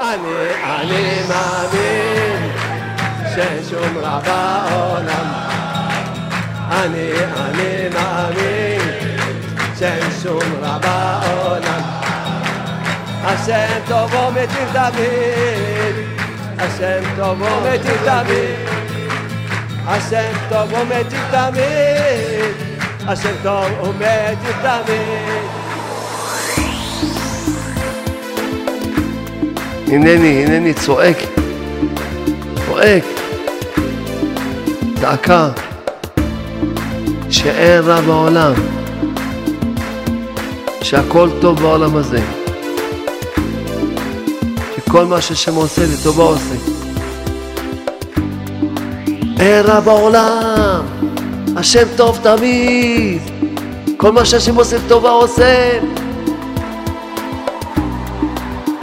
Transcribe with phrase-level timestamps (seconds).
[0.00, 2.50] אני, אני מאמין
[3.34, 5.26] שאין שום רע בעולם.
[6.70, 8.80] אני, אני מאמין
[9.78, 11.82] שאין שום רע בעולם.
[13.24, 15.94] השם טוב ומטיב תמיד,
[16.58, 18.68] השם טוב ומטיב תמיד,
[19.86, 22.54] השם טוב ומטיב תמיד,
[23.06, 25.37] השם טוב ומטיב תמיד.
[29.92, 31.16] הנני, הנני צועק,
[32.66, 33.04] צועק,
[35.00, 35.48] זעקה,
[37.30, 38.52] שאין רע בעולם,
[40.82, 42.20] שהכל טוב בעולם הזה,
[44.76, 46.54] שכל מה שהשם עושה לטובה עושה.
[49.40, 50.80] אין רע בעולם,
[51.56, 53.20] השם טוב תמיד,
[53.96, 55.78] כל מה שהשם עושה לטובה עושה.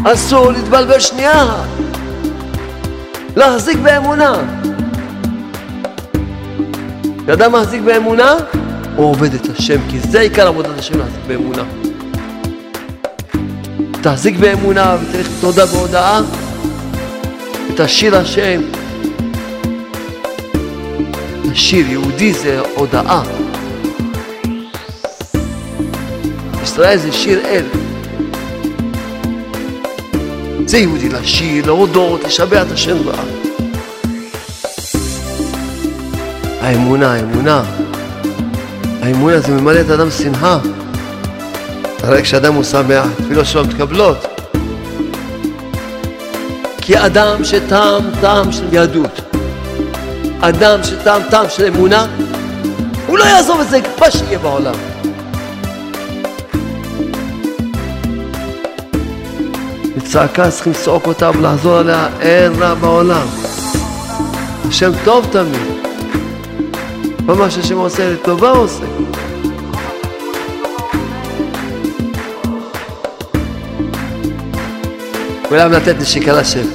[0.08, 1.45] אסור להתבלבל שנייה,
[3.35, 4.34] להחזיק באמונה.
[7.24, 8.34] כשאדם מחזיק באמונה,
[8.96, 11.63] הוא עובד את השם, כי זה עיקר עבודת השם להחזיק באמונה.
[14.02, 16.20] תחזיק באמונה וצריך תודה והודאה,
[17.70, 18.62] ותשאיר השם.
[21.51, 23.22] השיר יהודי זה הודאה.
[26.63, 27.85] ישראל זה שיר אל.
[30.76, 33.13] זה יהודי לשיר, להודות, לשבח את השם בה.
[36.62, 37.63] האמונה, האמונה.
[39.01, 40.59] האמונה זה ממלא את האדם שמחה.
[42.04, 44.17] הרי כשאדם הוא שמח, תפילות שלו מתקבלות.
[46.82, 49.35] כי אדם שטעם טעם של יהדות,
[50.41, 52.07] אדם שטעם טעם של אמונה,
[53.07, 54.95] הוא לא יעזוב את זה מה שיהיה בעולם.
[60.16, 63.27] צעקה צריכים לצעוק אותה ולחזור עליה, אין רע בעולם.
[64.68, 65.62] השם טוב תמיד.
[67.25, 68.84] כל מה שהשם עושה לטובה עושה.
[75.50, 76.68] כולם לתת נשיקה לשם.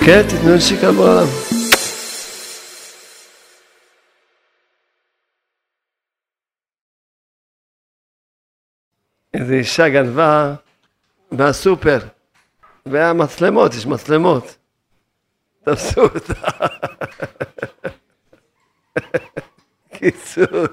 [0.00, 1.51] כן, תיתנו נשיקה בעולם.
[9.34, 10.54] איזו אישה גנבה
[11.30, 11.98] מהסופר,
[12.86, 14.56] והיה מצלמות, יש מצלמות.
[15.64, 16.34] תפסו אותה.
[19.96, 20.66] קיצור,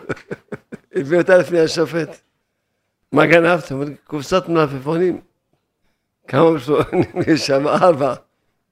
[0.96, 2.22] הביאו אותה לפני השופט.
[3.12, 3.72] מה גנבת?
[4.04, 5.22] קופסת מלפפונים.
[6.28, 7.68] כמה מלפפונים יש שם?
[7.68, 8.14] ארבע.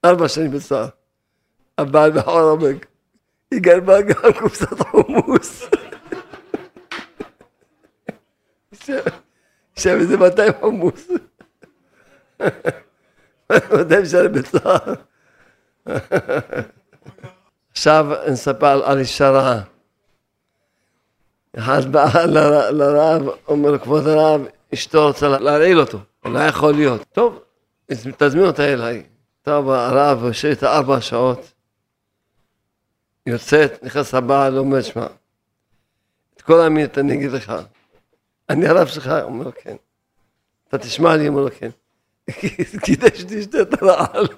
[0.04, 0.88] ארבע שנים בצער.
[1.78, 2.86] הבעל בחור עומק.
[3.50, 5.68] היא גנבה גם קופסת חומוס.
[9.78, 11.08] שם איזה 200 חומוס.
[13.50, 14.94] 200 שנה בצער.
[17.70, 19.62] עכשיו נספר על רעה.
[21.58, 22.24] אחד בא
[22.70, 24.40] לרב, אומר לו, כבוד הרב,
[24.74, 27.04] אשתו רוצה להרעיל אותו, לא יכול להיות.
[27.12, 27.42] טוב,
[28.16, 29.02] תזמין אותה אליי.
[29.42, 31.52] טוב, הרב יושב איתה ארבע שעות,
[33.26, 35.06] יוצאת, נכנס הבעל, אומר, שמע,
[36.36, 37.52] את כל האמינית אני אגיד לך,
[38.50, 39.06] אני הרב שלך?
[39.06, 39.76] הוא אומר, כן.
[40.68, 41.28] אתה תשמע לי?
[41.28, 41.70] אומר לו, כן.
[42.86, 44.26] כדאי שתשתה את הרעל.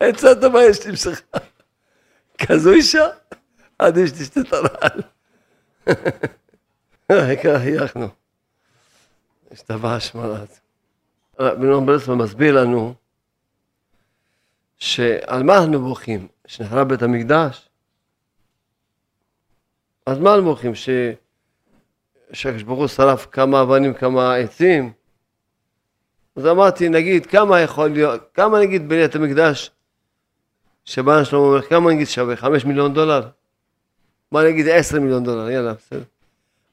[0.00, 1.20] עצה טובה יש לי בשבילך.
[2.38, 3.06] כזו אישה,
[3.78, 5.02] עדיף שתשתה את הרעל.
[7.28, 8.08] העיקר חייכנו.
[9.50, 10.58] השתבח שמרת.
[11.38, 12.94] רבי נועם ברסלב מסביר לנו
[14.78, 16.28] שעל מה אנחנו בוכים?
[16.46, 17.68] שנחרב בית המקדש?
[20.06, 20.72] אז מה אנחנו בוכים?
[22.32, 24.92] שהקדוש ברוך הוא שרף כמה אבנים, כמה עצים?
[26.36, 29.70] אז אמרתי, נגיד, כמה יכול להיות, כמה נגיד בניית המקדש
[30.84, 32.36] שבעל שלמה אומר, כמה נגיד שווה?
[32.36, 33.28] חמש מיליון דולר?
[34.32, 36.02] בוא נגיד עשר מיליון דולר, יאללה, בסדר.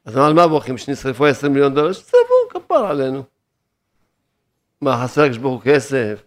[0.04, 0.78] אז על מה בוכים?
[0.78, 1.92] שנשרפו עשר מיליון דולר?
[1.92, 3.22] ששרפו, כפר עלינו.
[4.80, 6.22] מה, חסר לקדוש ברוך הוא כסף?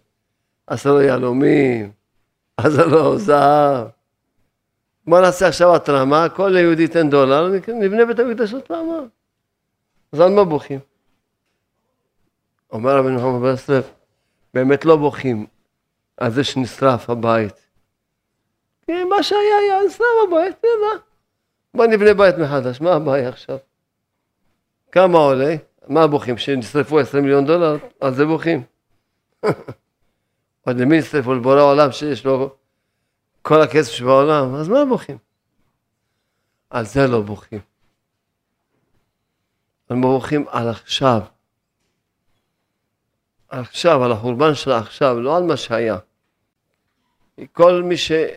[0.66, 1.90] עשה לו יהלומים?
[2.56, 3.86] עשה לו זהב?
[5.06, 8.88] בוא נעשה עכשיו התרמה, כל יהודי ייתן דולר, נבנה בית המקדש עוד פעם.
[10.12, 10.80] אז על מה בוכים?
[12.72, 13.90] אומר רבי נחמן ברסלב,
[14.54, 15.46] באמת לא בוכים
[16.16, 17.54] על זה שנשרף הבית.
[18.86, 21.00] כי מה שהיה היה, נשרף הבית, יאללה.
[21.74, 23.58] בוא נבנה בית מחדש, מה הבעיה עכשיו?
[24.92, 25.56] כמה עולה?
[25.88, 26.38] מה בוכים?
[26.38, 27.76] שנשרפו עשרה מיליון דולר?
[28.00, 28.62] על זה בוכים.
[30.66, 31.34] עוד למי נשרפו?
[31.34, 32.56] לבורא העולם שיש לו
[33.46, 35.18] כל הכסף שבעולם, אז מה בוכים?
[36.70, 37.60] על זה לא בוכים.
[39.90, 41.20] אנחנו מברכים על עכשיו.
[43.48, 45.98] עכשיו, על החורבן של עכשיו, לא על מה שהיה.
[47.52, 48.32] כל מי שלא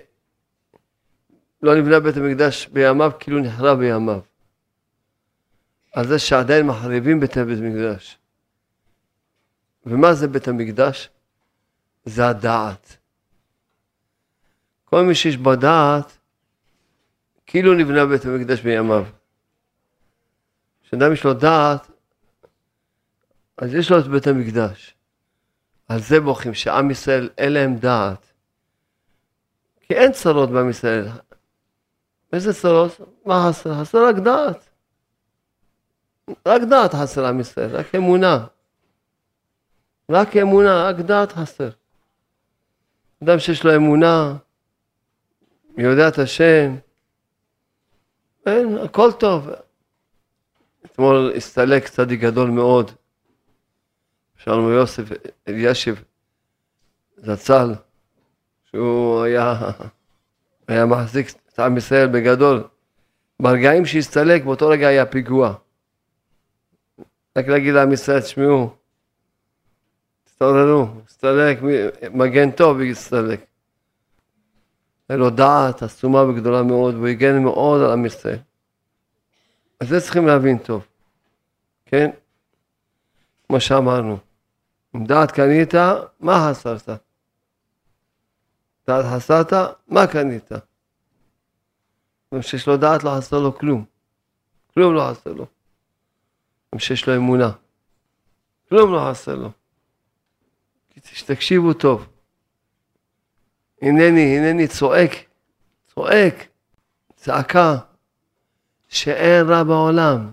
[1.63, 4.19] נבנה בית המקדש בימיו, כאילו נחרב בימיו.
[5.93, 8.17] על זה שעדיין מחריבים בית המקדש.
[9.85, 11.09] ומה זה בית המקדש?
[12.05, 12.97] זה הדעת.
[14.89, 16.17] כל מי שיש בו דעת,
[17.45, 19.05] כאילו נבנה בית המקדש בימיו.
[20.83, 21.87] כשאדם יש לו דעת,
[23.57, 24.93] אז יש לו את בית המקדש.
[25.87, 28.33] על זה בוכים, שעם ישראל אין להם דעת.
[29.81, 31.07] כי אין צרות בעם ישראל.
[32.33, 32.99] איזה צרות?
[33.25, 33.81] מה חסר?
[33.81, 34.69] חסר רק דעת.
[36.47, 38.45] רק דעת חסר עם ישראל, רק אמונה.
[40.11, 41.69] רק אמונה, רק דעת חסר.
[43.23, 44.35] אדם שיש לו אמונה,
[45.83, 46.75] יודע את השם,
[48.45, 49.49] אין, הכל טוב.
[50.85, 52.91] אתמול הסתלק צדיק גדול מאוד,
[54.37, 55.03] שלום יוסף
[55.47, 56.03] אלישיב
[57.17, 57.73] זצ"ל,
[58.63, 59.55] שהוא היה,
[60.67, 62.63] היה מחזיק את עם ישראל בגדול.
[63.39, 65.53] ברגעים שהסתלק, באותו רגע היה פיגוע.
[67.37, 68.69] רק להגיד לעם ישראל, תשמעו,
[70.23, 71.57] תתעוררו, הסתלק,
[72.11, 73.45] מגן טוב והסתלק.
[75.09, 78.39] היה לו דעת עצומה וגדולה מאוד, והוא הגן מאוד על עם ישראל.
[79.79, 80.87] אז זה צריכים להבין טוב,
[81.85, 82.09] כן?
[83.47, 84.17] כמו שאמרנו,
[84.95, 85.73] אם דעת קנית,
[86.19, 86.89] מה חסרת?
[88.87, 89.53] דעת חסרת,
[89.87, 90.51] מה קנית?
[92.31, 93.85] מי שיש לו דעת לא חסר לו כלום.
[94.73, 95.45] כלום לא חסר לו.
[96.75, 97.51] מי שיש לו אמונה.
[98.69, 99.51] כלום לא חסר לו.
[101.25, 102.07] תקשיבו טוב.
[103.81, 105.11] הנני, הנני צועק,
[105.87, 106.47] צועק,
[107.15, 107.77] צעקה,
[108.89, 110.31] שאין רע בעולם,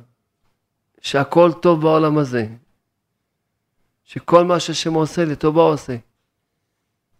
[1.00, 2.46] שהכל טוב בעולם הזה,
[4.04, 5.96] שכל מה שהשם עושה לטובה עושה.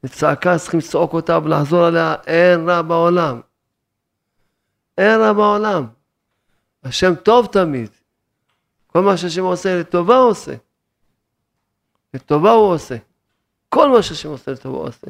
[0.05, 3.41] וצעקה צריכים לצעוק אותה ולחזור עליה, אין רע בעולם.
[4.99, 5.87] אין רע בעולם.
[6.85, 7.91] השם טוב תמיד.
[8.87, 10.55] כל מה שהשם עושה לטובה עושה.
[12.15, 12.97] לטובה הוא עושה.
[13.69, 15.07] כל מה שהשם עושה לטובה עושה.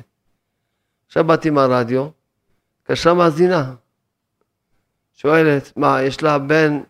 [1.14, 2.08] עכשיו באתי מהרדיו,
[2.82, 3.74] התקשרה מאזינה,
[5.12, 6.80] שואלת, מה, יש לה בן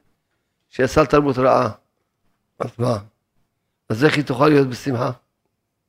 [0.69, 1.71] שעשה תרבות רעה.
[2.59, 2.99] אז מה?
[3.89, 5.11] אז איך היא תוכל להיות בשמחה?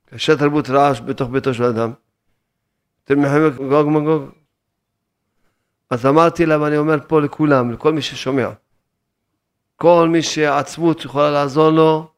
[0.06, 1.92] כאשר תרבות רעה בתוך ביתו של אדם.
[3.00, 4.30] יותר מחמק גוג מגוג.
[5.90, 8.48] אז אמרתי לה, ואני אומר פה לכולם, לכל מי ששומע,
[9.76, 12.10] כל מי שעצבות יכולה לעזור לו,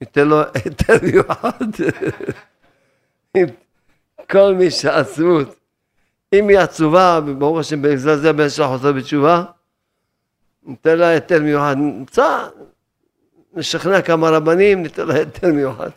[0.00, 1.70] ניתן לו היתר מיוחד.
[4.30, 5.54] כל מי שעצבות,
[6.32, 9.44] אם היא עצובה, ברוך השם בגלל זה הבן שלה חוזר בתשובה,
[10.62, 11.76] ניתן לה היתר מיוחד.
[11.78, 12.46] נמצא,
[13.54, 15.90] נשכנע כמה רבנים, ניתן לה היתר מיוחד.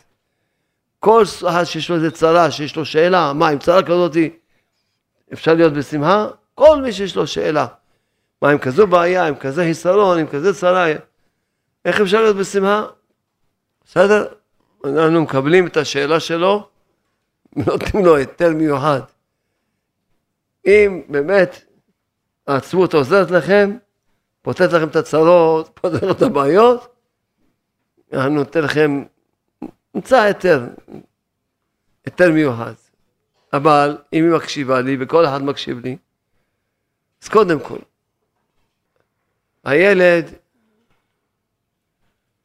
[1.00, 4.16] כל אחד שיש לו איזה צרה, שיש לו שאלה, מה, עם צרה כזאת
[5.32, 6.28] אפשר להיות בשמחה?
[6.54, 7.66] כל מי שיש לו שאלה,
[8.42, 10.86] מה, עם כזו בעיה, עם כזה חיסרון, עם כזה צרה,
[11.84, 12.86] איך אפשר להיות בשמחה?
[13.84, 14.26] בסדר?
[14.84, 16.68] אנחנו מקבלים את השאלה שלו,
[17.66, 19.00] נותנים לו היתר מיוחד.
[20.66, 21.64] אם באמת
[22.46, 23.76] העצמות עוזרת לכם,
[24.42, 26.94] פותרת לכם את הצרות, פותרת את הבעיות,
[28.12, 29.04] אני נותן לכם,
[29.94, 30.66] נמצא היתר,
[32.04, 32.72] היתר מיוחד.
[33.52, 35.96] אבל אם היא מקשיבה לי, וכל אחד מקשיב לי,
[37.22, 37.78] אז קודם כל,
[39.64, 40.24] הילד,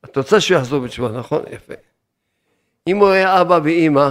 [0.05, 1.43] את רוצה שהוא יחזור בתשובה, נכון?
[1.51, 1.73] יפה.
[2.87, 4.09] אם הוא היה אבא ואימא,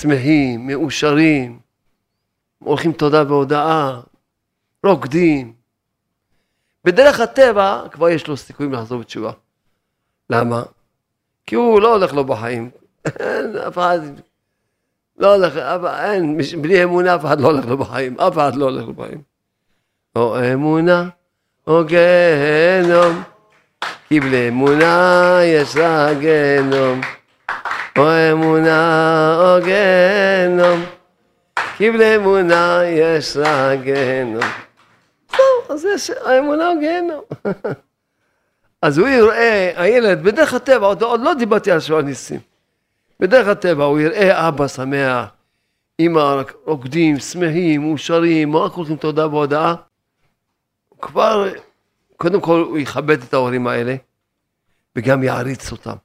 [0.00, 1.58] שמחים, מאושרים,
[2.58, 4.00] הולכים תודה והודאה,
[4.86, 5.52] רוקדים.
[6.84, 9.32] בדרך הטבע כבר יש לו סיכויים לחזור בתשובה.
[10.30, 10.62] למה?
[11.46, 12.70] כי הוא לא הולך לו בחיים.
[13.20, 13.98] אין, אף אחד
[15.18, 15.56] לא הולך,
[15.86, 18.20] אין, בלי אמונה אף אחד לא הולך לו בחיים.
[18.20, 19.22] אף אחד לא הולך לו בחיים.
[20.16, 21.08] או אמונה
[21.66, 23.22] או גיהנום,
[24.08, 27.00] כי בלי אמונה יש רק גיהנום.
[27.98, 30.84] או אמונה או גיהנום,
[31.76, 34.42] כי בלי אמונה יש רק גיהנום.
[35.26, 37.22] טוב, אז יש האמונה או גיהנום.
[38.82, 42.40] אז הוא יראה, הילד, בדרך הטבע, עוד, עוד לא דיברתי על שואה ניסים.
[43.20, 45.26] בדרך הטבע הוא יראה אבא שמח,
[46.00, 49.74] אמא רוקדים, שמחים, מאושרים, רק הולכים תודה והודאה.
[51.00, 51.48] כבר,
[52.16, 53.94] קודם כל הוא יכבד את ההורים האלה,
[54.96, 55.96] וגם יעריץ אותם.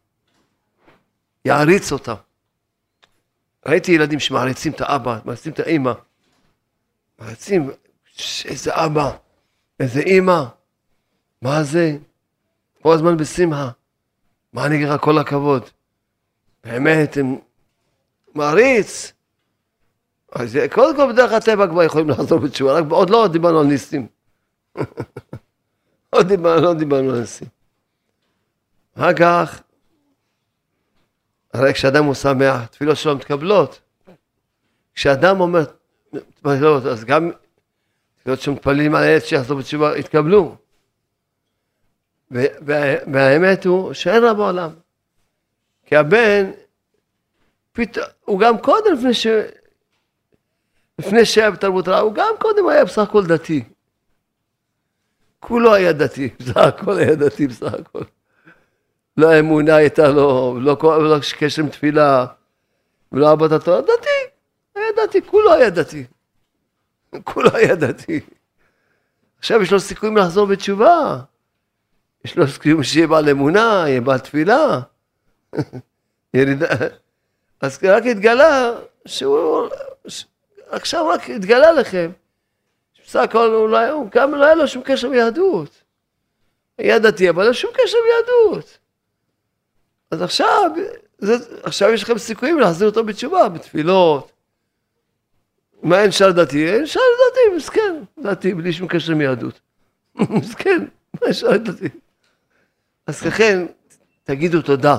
[1.48, 2.14] יעריץ אותם.
[3.66, 5.94] ראיתי ילדים שמעריצים את האבא, מעריצים את האימא.
[7.20, 7.70] מעריצים,
[8.46, 9.18] איזה אבא,
[9.80, 10.44] איזה אימא,
[11.42, 11.98] מה זה?
[12.82, 13.70] כל הזמן בשמחה.
[14.54, 15.64] מה אני אגיד לך כל הכבוד?
[16.64, 17.36] באמת, הם
[18.36, 19.14] מעריץ.
[20.32, 24.08] אז קודם כל בדרך הטבע כבר יכולים לחזור בתשובה, רק עוד לא דיברנו על ניסים.
[26.10, 27.48] עוד דיברנו, לא דיברנו על ניסים.
[28.98, 29.62] אחר כך,
[31.58, 33.82] הרי כשאדם הוא שמח, תפילות שלו מתקבלות.
[34.96, 35.66] כשאדם אומר
[36.34, 37.32] תפילות, אז גם
[38.20, 40.56] תפילות שמתפללים על הילד שיחזור בתשובה, התקבלו.
[42.32, 44.70] והאמת הוא שאין רע בעולם.
[45.86, 46.52] כי הבן,
[47.72, 49.28] פתאום, הוא גם קודם, לפני, ש...
[51.00, 53.64] לפני שהיה בתרבות רעה, הוא גם קודם היה בסך הכל דתי.
[55.40, 58.04] כולו היה דתי, בסך הכל היה דתי בסך הכל.
[59.18, 62.26] לא אמונה הייתה לו, לא, לא קשר עם תפילה,
[63.12, 64.10] ולא עבודת התורה, דתי,
[64.76, 66.06] היה דתי, כולו היה דתי.
[67.24, 68.20] כולו היה דתי.
[69.40, 71.20] עכשיו יש לו סיכויים לחזור בתשובה.
[72.26, 74.80] יש לו סיכויים שיהיה בעל אמונה, יהיה בעל תפילה.
[77.62, 78.72] אז רק התגלה
[79.06, 79.70] שהוא,
[80.70, 82.12] עכשיו רק התגלה לכם.
[83.06, 85.84] בסך הכל אולי הוא גם לא היה לו שום קשר ביהדות.
[86.78, 88.78] היה דתי, אבל לא שום קשר ביהדות.
[90.12, 90.72] אז עכשיו,
[91.18, 91.34] זה,
[91.64, 94.32] עכשיו יש לכם סיכויים להחזיר אותו בתשובה, בתפילות.
[95.84, 96.70] מה אין שער דתי?
[96.74, 99.60] אין שער דתי, מסכן, דתי בלי שום קשר מיהדות.
[100.40, 100.86] מסכן,
[101.22, 101.90] מה שער דתי?
[103.08, 103.66] אז לכן,
[104.24, 104.98] תגידו תודה.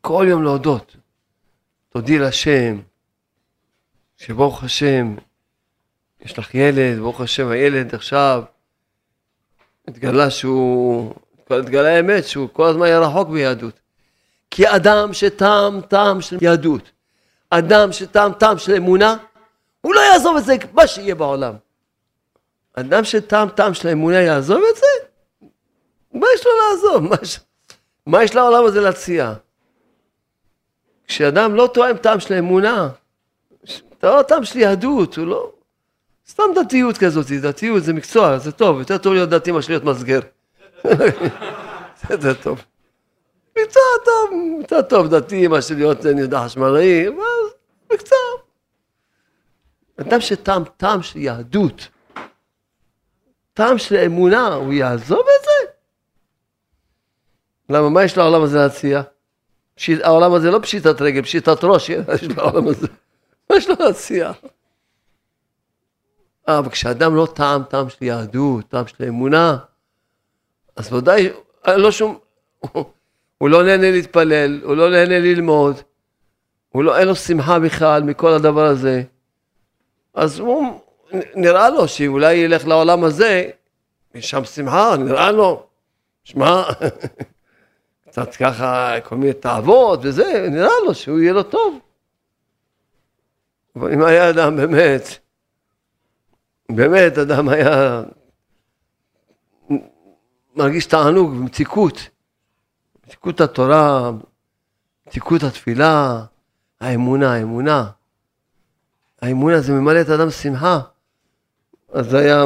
[0.00, 0.96] כל יום להודות.
[1.88, 2.80] תודי להשם,
[4.16, 5.16] שברוך השם,
[6.20, 8.42] יש לך ילד, ברוך השם, הילד עכשיו
[9.88, 11.14] התגלה שהוא,
[11.50, 13.80] התגלה האמת שהוא כל הזמן היה רחוק ביהדות.
[14.50, 16.90] כי אדם שטעם טעם של יהדות,
[17.50, 19.16] אדם שטעם טעם של אמונה,
[19.80, 21.54] הוא לא יעזוב את זה, מה שיהיה בעולם.
[22.74, 25.06] אדם שטעם טעם של אמונה יעזוב את זה?
[26.12, 27.02] מה יש לו לעזוב?
[27.10, 27.40] מה יש,
[28.06, 29.32] מה יש לעולם הזה להציע?
[31.06, 32.88] כשאדם לא תואם טעם של אמונה,
[33.98, 35.52] אתה לא טעם של יהדות, הוא לא...
[36.28, 40.20] סתם דתיות כזאת, דתיות זה מקצוע, זה טוב, יותר טוב להיות דתי מאשר להיות מסגר.
[42.22, 42.64] זה טוב.
[43.58, 44.30] מקצוע טוב,
[44.60, 47.06] יותר טוב דתי מאשר להיות, אני יודע, חשמלאי,
[47.92, 48.18] מקצוע.
[50.00, 51.88] אדם שטעם טעם של יהדות,
[53.54, 55.72] טעם של אמונה, הוא יעזוב את זה?
[57.68, 59.02] למה, מה יש לעולם הזה להציע?
[60.02, 62.86] העולם הזה לא פשיטת רגל, פשיטת ראש, יש לעולם הזה.
[63.50, 64.32] מה יש לו להציע?
[66.48, 69.56] אה, אבל כשאדם לא טעם טעם של יהדות, טעם של אמונה,
[70.76, 71.28] אז ודאי,
[71.66, 72.18] לא שום,
[73.38, 75.80] הוא לא נהנה להתפלל, הוא לא נהנה ללמוד,
[76.68, 79.02] הוא לא, אין לו שמחה בכלל מכל הדבר הזה.
[80.14, 80.80] אז הוא,
[81.34, 83.50] נראה לו שאולי ילך לעולם הזה,
[84.14, 85.66] יש שם שמחה, נראה לו.
[86.24, 86.62] שמע,
[88.08, 91.78] קצת ככה, כל מיני תאוות וזה, נראה לו שהוא יהיה לו טוב.
[93.76, 95.02] אבל אם היה אדם באמת,
[96.72, 98.02] באמת אדם היה
[100.56, 102.08] מרגיש תענוג ומתיקות,
[103.06, 104.10] מתיקות התורה,
[105.06, 106.24] מתיקות התפילה,
[106.80, 107.90] האמונה, האמונה.
[109.22, 110.80] האמונה זה ממלא את האדם שמחה.
[111.92, 112.44] אז זה היה,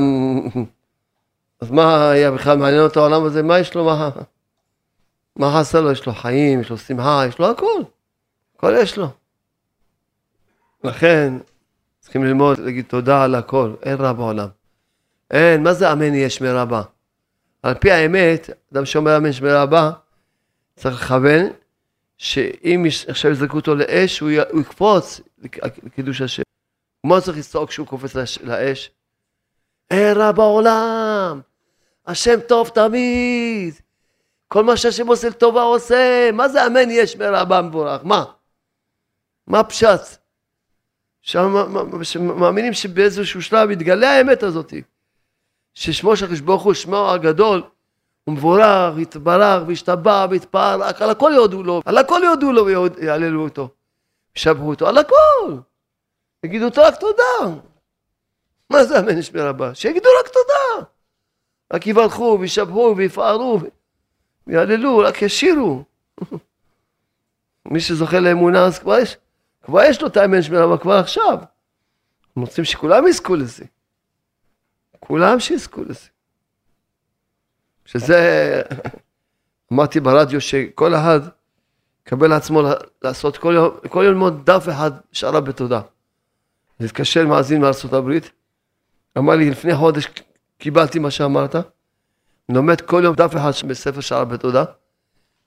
[1.60, 3.42] אז מה היה בכלל מעניין אותו העולם הזה?
[3.42, 4.10] מה יש לו, מה,
[5.36, 5.92] מה חסר לו?
[5.92, 7.82] יש לו חיים, יש לו שמחה, יש לו הכל.
[8.56, 9.08] הכל יש לו.
[10.84, 11.34] לכן,
[12.00, 14.48] צריכים ללמוד, להגיד תודה על הכל, אין רע בעולם.
[15.30, 16.82] אין, מה זה אמן יש מרבה?
[17.62, 19.90] על פי האמת, אדם שאומר אמן יש מרבה,
[20.76, 21.46] צריך לכוון
[22.18, 24.38] שאם עכשיו יזרקו אותו לאש, הוא, י...
[24.50, 25.20] הוא יקפוץ
[25.82, 26.42] לקידוש השם.
[27.04, 28.90] מה צריך לצעוק כשהוא קופץ לאש?
[29.90, 31.40] אין רע בעולם,
[32.06, 33.74] השם טוב תמיד,
[34.48, 38.00] כל מה שהשם עושה לטובה עושה, מה זה אמן יש מרבה מבורך?
[38.04, 38.24] מה?
[39.46, 40.00] מה פשט?
[41.22, 44.74] שמאמינים שבאיזשהו שלב יתגלה האמת הזאת,
[45.80, 47.62] ששמו של הקדוש ברוך הוא, שמו הגדול,
[48.24, 53.68] הוא מבורך, יתברך, וישתבח, ויתפאר, על הכל יודו לו, על הכל יודו לו ויעללו אותו,
[54.36, 55.56] ישבחו אותו, על הכל.
[56.44, 57.60] יגידו אותו רק תודה.
[58.70, 59.74] מה זה אמן ישמר הבא?
[59.74, 60.88] שיגידו רק תודה.
[61.72, 63.60] רק יברכו וישבחו ויפארו
[64.46, 65.84] ויעללו, רק ישירו.
[67.64, 69.16] מי שזוכה לאמונה אז כבר יש.
[69.62, 71.38] כבר יש לו את האמן שמירה, כבר עכשיו.
[72.28, 73.64] אנחנו רוצים שכולם יזכו לזה.
[75.00, 76.08] כולם שיזכו לזה.
[77.84, 78.62] שזה,
[79.72, 81.20] אמרתי ברדיו שכל אחד
[82.06, 82.62] יקבל לעצמו
[83.02, 85.80] לעשות כל יום, כל יום ללמוד דף אחד שערה בתודה.
[86.80, 88.30] להתקשר מאזין מארצות הברית,
[89.18, 90.08] אמר לי לפני חודש
[90.58, 91.56] קיבלתי מה שאמרת,
[92.48, 94.64] לומד כל יום דף אחד בספר שער בתודה,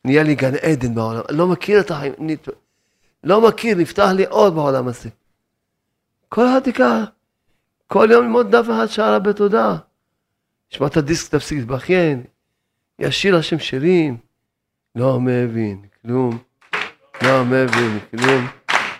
[0.06, 1.22] נהיה לי גן עדן בעולם.
[1.30, 2.14] לא מכיר את החיים,
[3.24, 5.10] לא מכיר, נפתח לי עוד בעולם הזה.
[6.30, 6.98] כל אחד תיקח,
[7.94, 9.76] כל יום ללמוד דף אחד שער בתודה.
[10.70, 12.24] תשמע את הדיסק, תפסיק להתבכיין,
[13.00, 14.18] ישיר השם שירים.
[14.96, 16.38] לא מבין כלום,
[17.22, 18.48] לא מבין כלום.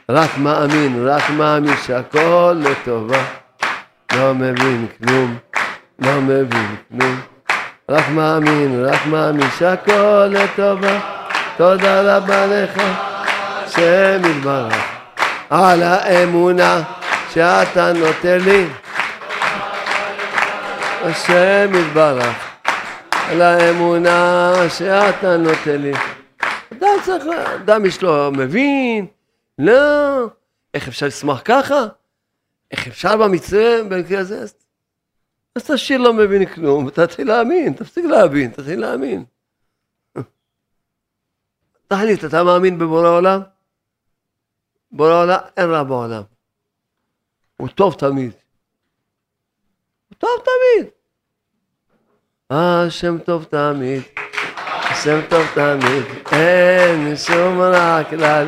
[0.10, 3.24] רק מאמין, רק מאמין שהכל לטובה.
[4.16, 5.38] לא מבין כלום,
[6.00, 7.20] לא מבין כלום.
[7.90, 11.00] רק מאמין, רק מאמין שהכל לטובה.
[11.58, 12.82] תודה רבה לך,
[13.66, 14.84] השם יתברך,
[15.50, 16.84] על האמונה
[17.34, 18.83] שאתה נותן לי.
[21.06, 22.64] השם יתברך,
[23.14, 25.92] על האמונה שאתה נותן לי.
[26.72, 27.24] אדם צריך,
[27.56, 29.08] אדם יש לו מבין,
[29.60, 30.26] לא,
[30.74, 31.86] איך אפשר לשמוח ככה?
[32.72, 34.46] איך אפשר במצרים, במקרה הזה?
[35.56, 39.26] אז תשאיר לא מבין כלום, ותתחיל להאמין, תפסיק להבין, תתחיל להאמין.
[41.88, 43.42] תחליט, אתה מאמין בבורא עולם?
[44.92, 46.24] בורא עולם, אין רע בעולם.
[47.58, 48.43] הוא טוב תמיד.
[50.24, 50.88] טוב תמיד.
[52.50, 54.02] השם טוב תמיד,
[54.84, 58.48] השם טוב תמיד, אין שום רע כלל.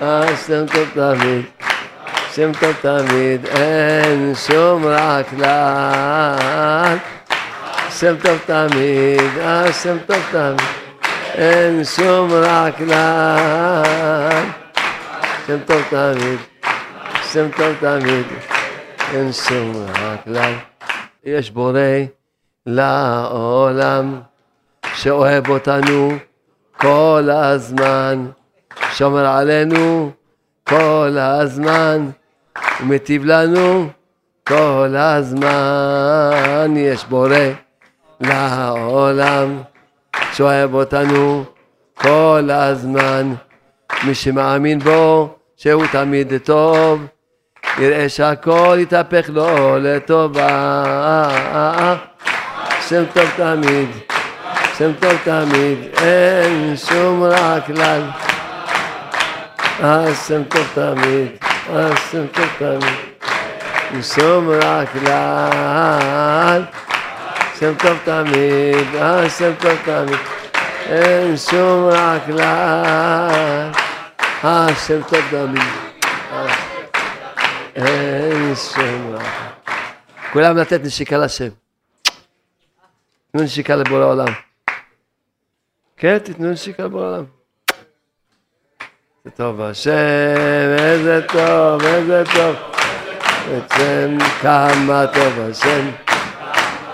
[0.00, 1.44] השם טוב תמיד,
[2.12, 6.96] השם טוב תמיד, אין שום רע כלל.
[7.88, 10.60] השם טוב תמיד, השם טוב תמיד,
[11.34, 14.44] אין שום רע כלל.
[15.22, 16.38] השם טוב תמיד,
[17.14, 18.26] השם טוב תמיד,
[19.14, 20.52] אין שום רע כלל.
[21.24, 21.80] יש בורא
[22.66, 24.20] לעולם
[24.94, 26.12] שאוהב אותנו
[26.76, 28.26] כל הזמן,
[28.92, 30.10] שומר עלינו
[30.64, 32.10] כל הזמן,
[32.80, 33.88] ומטיב לנו
[34.46, 36.74] כל הזמן.
[36.76, 37.36] יש בורא
[38.20, 39.62] לעולם
[40.32, 41.44] שאוהב אותנו
[41.94, 43.34] כל הזמן,
[44.06, 47.06] מי שמאמין בו שהוא תמיד טוב.
[47.80, 50.84] יראה שהכל יתהפך לו לטובה.
[52.88, 53.88] שם טוב תמיד,
[54.78, 58.02] שם טוב תמיד, אין שום רע כלל.
[59.80, 61.28] השם טוב תמיד,
[61.72, 66.62] השם טוב תמיד, שום רע כלל.
[67.60, 70.18] שם טוב תמיד, השם טוב תמיד,
[70.88, 73.70] אין שום רע כלל.
[74.42, 75.87] השם טוב תמיד.
[77.86, 79.22] אין שם רע.
[80.32, 81.48] כולם לתת נשיקה לשם.
[83.32, 84.32] תנו נשיקה לבורא העולם.
[85.96, 87.24] כן, תתנו נשיקה לבורא העולם.
[89.24, 92.56] זה טוב השם, איזה טוב, איזה טוב.
[93.48, 95.90] בעצם כמה טוב השם.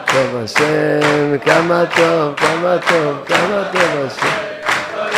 [0.06, 4.54] טוב השם, כמה טוב, כמה טוב, כמה טוב השם.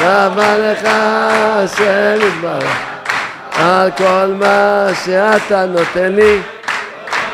[0.00, 2.95] רבה לך השם יתברך.
[3.58, 6.42] על כל מה שאתה נותן לי,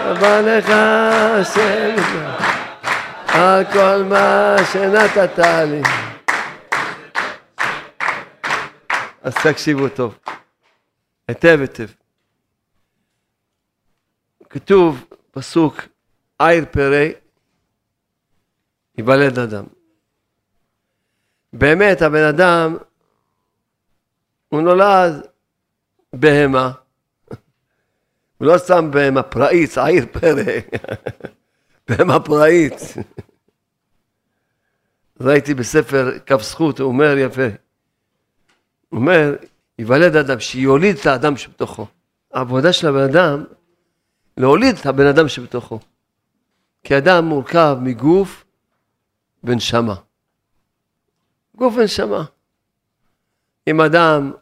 [0.02, 1.96] תודה לך השם,
[3.26, 5.82] על כל מה שנתת לי.
[9.22, 10.18] אז תקשיבו טוב,
[11.28, 11.86] היטב היטב.
[14.50, 15.80] כתוב פסוק
[16.38, 17.06] עיר פרא
[18.98, 19.64] ייוולד אדם.
[21.52, 22.76] באמת הבן אדם
[24.48, 25.31] הוא נולד
[26.12, 26.72] בהמה.
[28.38, 30.42] הוא לא שם בהמה פראית, שעיר פרא,
[31.88, 32.74] בהמה פראית.
[35.20, 37.46] ראיתי בספר כף זכות, הוא אומר יפה.
[38.88, 39.36] הוא אומר,
[39.78, 41.86] ייוולד אדם, שיוליד את האדם שבתוכו.
[42.32, 43.44] העבודה של הבן אדם,
[44.36, 45.78] להוליד את הבן אדם שבתוכו.
[46.84, 48.44] כי אדם מורכב מגוף
[49.44, 49.94] ונשמה.
[51.56, 52.24] גוף ונשמה.
[53.66, 54.32] אם אדם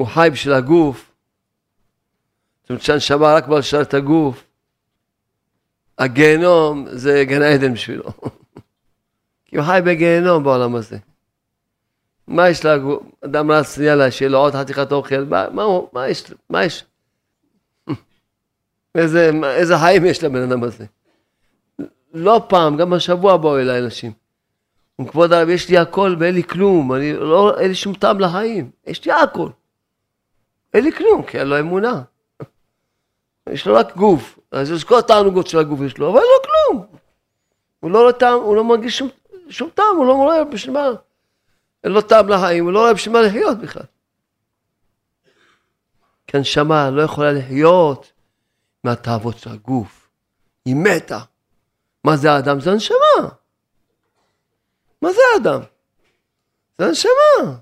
[0.00, 1.12] הוא חי בשביל הגוף.
[2.62, 4.44] זאת אומרת שהנשמה רק בא לשרת את הגוף.
[5.98, 8.04] הגיהנום זה גן עדן בשבילו.
[9.46, 10.98] כי הוא חי בגיהנום בעולם הזה.
[12.28, 13.02] מה יש לגוף?
[13.24, 16.32] אדם רץ, יאללה, שיהיה לו עוד חתיכת אוכל, מה, מה, מה יש?
[16.50, 16.84] מה יש?
[18.94, 20.84] איזה, איזה חיים יש לבן אדם הזה?
[22.14, 24.12] לא פעם, גם השבוע באו אליי אנשים.
[25.08, 28.70] כבוד הרב, יש לי הכל ואין לי כלום, אני לא, אין לי שום טעם לחיים,
[28.86, 29.48] יש לי הכל.
[30.74, 32.02] אין לי כלום, כי אין לו אמונה.
[33.48, 36.48] יש לו רק גוף, אז יש כל התענוגות של הגוף יש לו, אבל אין לו
[36.48, 36.86] כלום.
[37.80, 39.08] הוא לא רואה טעם, הוא לא מרגיש שום,
[39.48, 40.88] שום טעם, הוא לא רואה בשביל מה.
[41.84, 43.82] אין לו טעם לחיים, הוא לא רואה בשביל מה לחיות בכלל.
[46.26, 48.12] כי הנשמה לא יכולה לחיות
[48.84, 50.08] מהתאוות של הגוף.
[50.64, 51.18] היא מתה.
[52.04, 52.60] מה זה האדם?
[52.60, 53.28] זה הנשמה.
[55.02, 55.60] מה זה האדם?
[56.78, 57.58] זה הנשמה.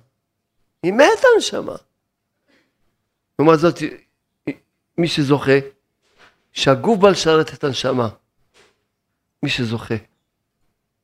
[0.82, 1.76] היא מתה הנשמה.
[3.38, 3.78] לעומת זאת,
[4.98, 5.52] מי שזוכה,
[6.52, 8.08] שהגוף בא לשרת את הנשמה.
[9.42, 9.94] מי שזוכה.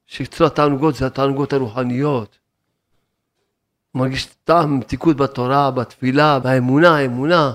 [0.06, 2.38] שקצור התענוגות זה התענוגות הרוחניות.
[3.94, 7.52] מרגיש טעם מתיקות בתורה, בתפילה, באמונה, האמונה.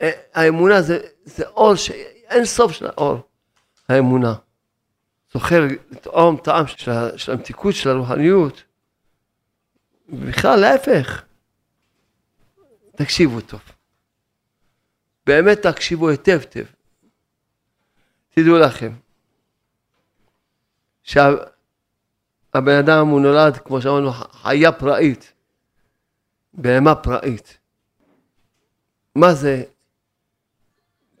[0.00, 1.90] אה, האמונה זה, זה אור, ש...
[2.28, 3.20] אין סוף של האור,
[3.88, 4.34] האמונה.
[5.32, 6.66] זוכר לטעום טעם
[7.16, 8.62] של המתיקות, של הרוחניות.
[10.08, 11.22] בכלל, להפך.
[12.98, 13.60] תקשיבו טוב.
[15.26, 16.64] באמת תקשיבו היטב היטב.
[18.30, 18.92] תדעו לכם,
[21.02, 21.38] שהבן
[22.54, 25.32] אדם הוא נולד, כמו שאמרנו, חיה פראית,
[26.52, 27.58] בהמה פראית.
[29.14, 29.62] מה זה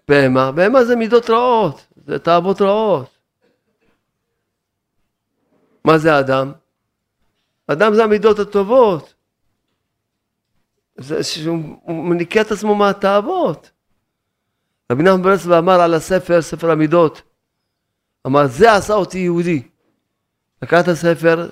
[0.08, 0.52] בהמה?
[0.52, 3.18] בהמה זה מידות רעות, זה תאוות רעות.
[5.84, 6.52] מה זה אדם?
[7.66, 9.14] אדם זה המידות הטובות.
[10.98, 11.58] זה שהוא
[11.88, 13.70] מניקה את עצמו מהתאוות.
[14.92, 17.22] רבי נחמן ברסלב אמר על הספר, ספר המידות,
[18.26, 19.62] אמר זה עשה אותי יהודי.
[20.62, 21.48] לקח את הספר,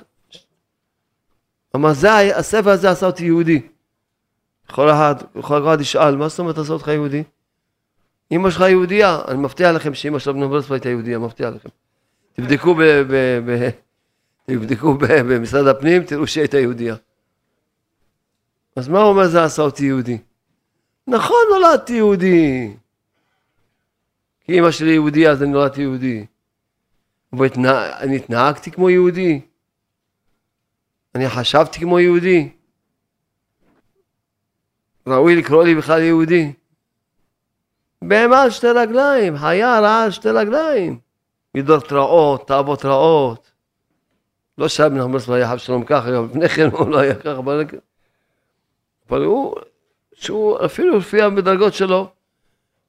[1.76, 3.68] אמר זה, הספר הזה עשה אותי יהודי.
[4.70, 7.24] כל אחד, כל אחד ישאל, מה זאת אומרת עשה אותך יהודי?
[8.32, 11.68] אמא שלך יהודייה, אני מבטיח לכם שאמא של אבנר ברסלב הייתה יהודייה, מבטיח לכם.
[14.46, 16.96] תבדקו במשרד הפנים, תראו שהיא הייתה יהודייה.
[18.76, 20.18] אז מה הוא אומר זה עשה אותי יהודי?
[21.06, 22.76] נכון, נולדתי יהודי.
[24.40, 26.26] כי אמא שלי יהודייה, אז אני נולדתי יהודי.
[27.32, 29.40] ואני התנהגתי כמו יהודי?
[31.14, 32.48] אני חשבתי כמו יהודי?
[35.06, 36.52] ראוי לקרוא לי בכלל יהודי?
[38.02, 40.98] בהמה על שתי רגליים, חיה רעה על שתי רגליים.
[41.54, 43.50] מידות רעות, תאוות רעות.
[44.58, 47.40] לא שבן חמאס היה חב שלום ככה, לפני כן הוא לא היה ככה,
[49.08, 49.54] אבל הוא,
[50.12, 52.10] שהוא אפילו לפי המדרגות שלו,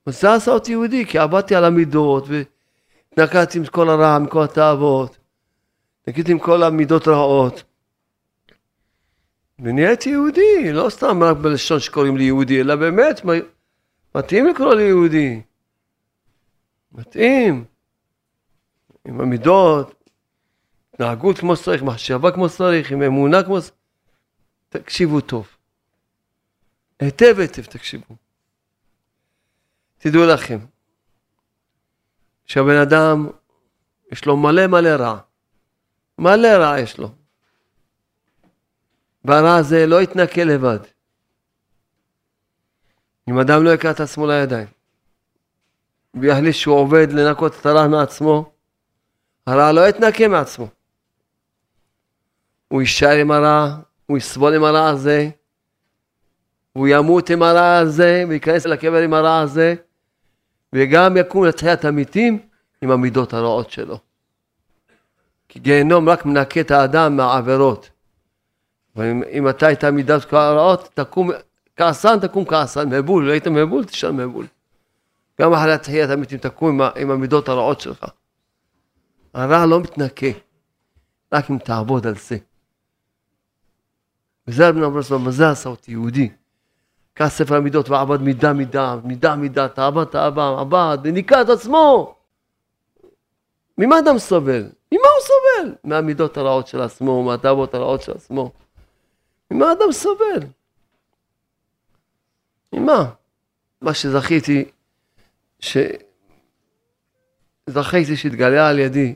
[0.05, 5.17] זה עשה אותי יהודי, כי עבדתי על המידות, והתנקדתי עם כל הרע, עם כל התאוות,
[6.07, 7.63] נקיתי עם כל המידות רעות.
[9.59, 13.21] ונהייתי יהודי, לא סתם רק בלשון שקוראים לי יהודי, אלא באמת,
[14.15, 15.41] מתאים לקרוא לי יהודי.
[16.91, 17.65] מתאים.
[19.05, 20.03] עם המידות,
[20.93, 23.77] התנהגות כמו שצריך, מחשבה כמו שצריך, עם אמונה כמו שצריך.
[24.69, 25.56] תקשיבו טוב.
[26.99, 28.15] היטב היטב תקשיבו.
[29.97, 30.57] תדעו לכם,
[32.45, 33.29] שהבן אדם,
[34.11, 35.19] יש לו מלא מלא רע.
[36.17, 37.11] מלא רע יש לו.
[39.25, 40.79] והרע הזה לא יתנקה לבד.
[43.29, 44.67] אם אדם לא יקרא את עצמו לידיים,
[46.13, 48.51] ויחליט שהוא עובד לנקות את הרע מעצמו,
[49.47, 50.67] הרע לא יתנקה מעצמו.
[52.67, 55.29] הוא יישאר עם הרע, הוא יסבול עם הרע הזה,
[56.77, 59.75] הוא ימות עם הרע הזה, וייכנס לקבר עם הרע הזה,
[60.73, 62.39] וגם יקום לתחיית המתים
[62.81, 63.99] עם המידות הרעות שלו.
[65.49, 67.89] כי גיהנום רק מנקה את האדם מהעבירות.
[68.95, 71.29] ואם אתה היית מידת הרעות, תקום
[71.75, 74.45] כעסן, תקום כעסן, מבול, היית מבול, תשאר מבול.
[75.41, 78.05] גם אחרי התחיית המתים תקום עם, עם המידות הרעות שלך.
[79.33, 80.27] הרע לא מתנקה,
[81.33, 82.37] רק אם תעבוד על זה.
[84.47, 86.29] וזה רבי נאמר מה זה עשה אותי יהודי.
[87.17, 92.15] קח ספר המידות ועבד מידה מידה, מידה מידה, תאווה תאווה, עבד, וניקה את עצמו.
[93.77, 94.69] ממה אדם סובל?
[94.91, 95.75] ממה הוא סובל?
[95.83, 98.51] מהמידות הרעות של עצמו, מהתאוות הרעות של עצמו.
[99.51, 100.39] ממה אדם סובל?
[102.73, 103.11] ממה?
[103.81, 104.65] מה שזכיתי,
[105.59, 105.77] ש...
[107.69, 109.15] זכיתי שהתגלה על ידי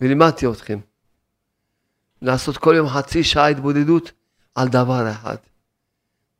[0.00, 0.78] ולימדתי אתכם
[2.22, 4.12] לעשות כל יום חצי שעה התבודדות
[4.54, 5.36] על דבר אחד.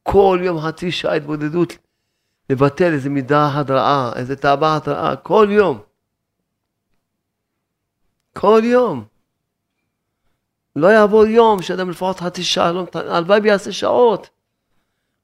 [0.03, 1.73] כל יום חצי שעה התבודדות,
[2.51, 5.81] לבטל איזה מידה אחת רעה, איזה תאווה אחת רעה, כל יום.
[8.33, 9.05] כל יום.
[10.77, 14.31] לא יעבור יום שאדם לפחות חצי שעה, לא, הלוואי ויעשה שעות.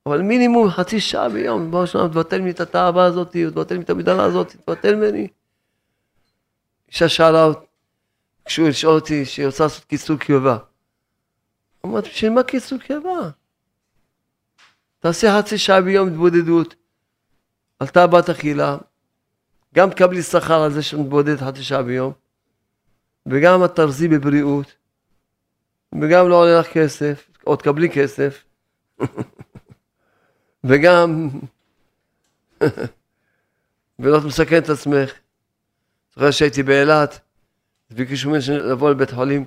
[0.06, 3.90] אבל מינימום חצי שעה ביום, בוא שלום, תבטל ממני את התאווה הזאת, תבטל ממני את
[3.90, 5.28] המידה הזאת, תבטל ממני.
[6.88, 7.66] אישה שאלה אותי,
[8.44, 10.58] כשהוא לשאול אותי שהיא רוצה לעשות קיצור קיבה.
[11.86, 13.30] אמרתי, בשביל מה קיצור קיבה?
[14.98, 16.74] תעשה חצי שעה ביום התבודדות,
[17.78, 18.76] על תאוות אכילה,
[19.74, 22.12] גם תקבלי שכר על זה שאת מתבודדת חצי שעה ביום,
[23.26, 24.76] וגם את תרזי בבריאות,
[26.02, 28.44] וגם לא עולה לך כסף, או תקבלי כסף,
[30.64, 31.28] וגם,
[33.98, 35.12] ולא תמסכן את עצמך.
[36.14, 37.20] זוכר שהייתי באילת,
[37.90, 39.44] ביקשו ממני לבוא לבית חולים,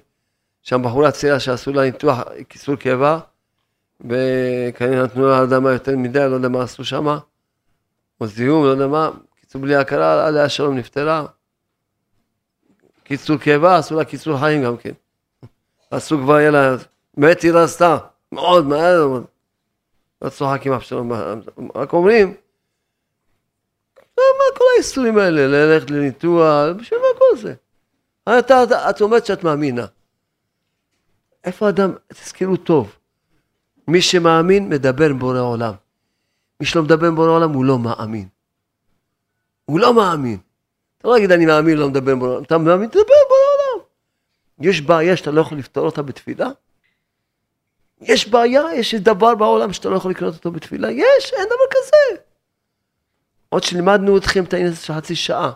[0.62, 3.20] שם בחורה צעירה שעשו לה ניתוח כיסור קיבה,
[4.10, 7.08] וכנראה נתנו לה אדמה יותר מדי, לא יודע מה עשו שם,
[8.22, 9.10] או זיהום, לא יודע מה,
[9.40, 11.26] קיצור בלי הכרה, עליה שלום נפטרה.
[13.04, 14.92] קיצור קיבה, עשו לה קיצור חיים גם כן.
[15.92, 16.76] עשו כבר, יהיה לה,
[17.18, 17.98] באמת היא רצתה,
[18.32, 19.20] מאוד מהר,
[20.22, 21.12] לא צוחקים אף שלום,
[21.76, 22.36] רק אומרים,
[24.18, 27.54] מה כל האיסורים האלה, ללכת לניתוח, בשביל מה כל זה?
[28.40, 29.86] אתה, את אומרת שאת מאמינה.
[31.44, 32.96] איפה אדם, תזכרו טוב,
[33.88, 35.74] מי שמאמין מדבר עם בורא עולם.
[36.60, 38.28] מי שלא מדבר עם בורא עולם הוא לא מאמין.
[39.65, 40.38] הוא לא מאמין.
[40.98, 42.44] אתה לא אגיד אני מאמין, לא מדבר עם בורא עולם.
[42.44, 43.86] אתה מאמין, תדבר עם בורא עולם.
[44.60, 46.50] יש בעיה שאתה לא יכול לפתור אותה בתפילה?
[48.02, 50.91] יש בעיה, יש דבר בעולם שאתה לא יכול לקנות אותו בתפילה?
[50.91, 52.22] יש, אין דבר כזה.
[53.50, 55.52] עוד שלימדנו אתכם את העניין הזה של חצי שעה.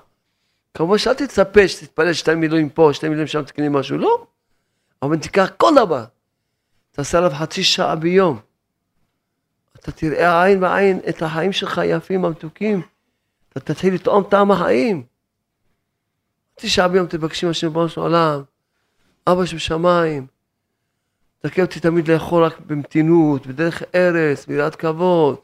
[0.73, 4.25] כמובן שאל תצפה שתתפלל שתי מילים פה, שתי מילים שם, תקני משהו, לא.
[5.01, 6.03] אבל תיקח כל דבר.
[6.95, 8.39] תעשה עליו חצי שעה ביום.
[9.75, 12.81] אתה תראה עין בעין את החיים שלך היפים, המתוקים.
[13.51, 15.03] אתה תתחיל לטעום טעם החיים.
[16.57, 18.41] חצי שעה ביום תבקשי מהשם בראש של עולם.
[19.27, 20.27] אבא שבשמיים,
[21.39, 25.35] תקן אותי תמיד לאכול רק במתינות, בדרך ארץ, ביראת כבוד.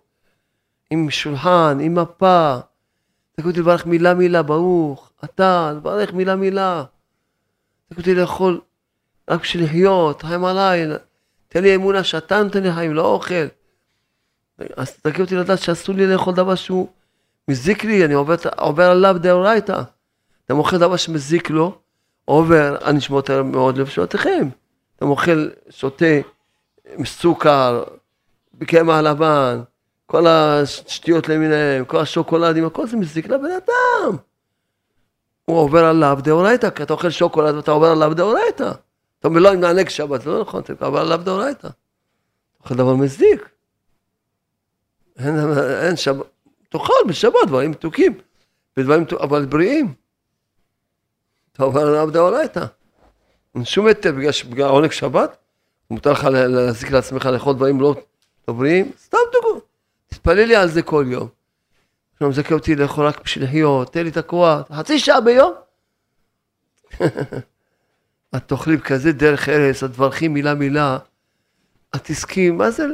[0.89, 2.55] עם שולחן, עם מפה.
[3.35, 6.83] תקעו אותי לברך מילה מילה, ברוך, אתה, לברך מילה מילה.
[7.89, 8.61] תקעו אותי לאכול
[9.29, 10.87] רק בשביל לחיות, חיים עליי,
[11.53, 13.45] תן לי אמונה שאתה נותן לי חיים, לא אוכל.
[14.75, 16.87] אז תקעו אותי לדעת שאסור לי לאכול דבר שהוא
[17.47, 19.81] מזיק לי, אני עובר, עובר עליו דאורייתא.
[20.45, 21.77] אתה מוכר דבר שמזיק לו,
[22.25, 24.49] עובר הנשמות מאוד לבשותיכם.
[24.95, 26.05] אתה מוכר, שותה
[27.05, 27.83] סוכר,
[28.53, 29.61] בקמח לבן,
[30.05, 34.17] כל השטויות למיניהם, כל השוקולדים, הכל זה מזיק לבן אדם.
[35.45, 38.71] הוא עובר עליו דאורייתא, כי אתה אוכל שוקולד ואתה עובר עליו דאורייתא.
[39.21, 41.67] אתה אומר, לא, אני מענג שבת, לא נכון, עובר עליו דאורייתא.
[42.63, 43.49] אוכל דבר מזיק.
[45.19, 45.35] אין,
[45.85, 46.25] אין שבת,
[46.69, 48.17] תאכל בשבת דברים מתוקים,
[48.77, 49.93] בדברים, אבל בריאים.
[51.53, 52.65] אתה עובר עליו דאורייתא.
[53.55, 55.37] אין שום היתר בגלל, עונג שבת,
[55.89, 57.95] מותר לך להזיק לעצמך לאכול דברים לא,
[58.47, 59.59] לא בריאים, סתם דוגמא.
[60.07, 61.27] תתפלל לי על זה כל יום.
[62.17, 65.53] אתה מזכה אותי לאכול רק בשביל לחיות, תן לי את הכוח, חצי שעה ביום.
[68.35, 70.97] את תאכלי כזה דרך ארץ, את תברכי מילה מילה,
[71.95, 72.85] את תזכי, מה זה,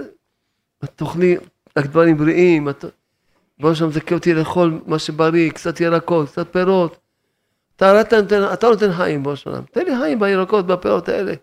[0.83, 1.37] את תאכלי
[1.77, 2.85] רק דברים בריאים, את...
[3.59, 6.97] בוא שם זכה אותי לאכול מה שבריא, קצת ירקות, קצת פירות.
[7.75, 11.33] אתה, אתה, נותן, אתה נותן חיים, בוא שלום, תן לי חיים בירקות, בפירות האלה.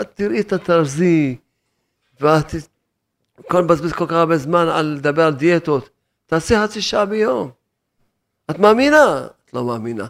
[0.00, 1.36] את תראי את התרזי,
[2.20, 2.54] ואת
[3.48, 5.90] כל מבזבז כל כך הרבה זמן על לדבר על דיאטות.
[6.26, 7.50] תעשה חצי שעה ביום.
[8.50, 9.26] את מאמינה?
[9.44, 10.06] את לא מאמינה.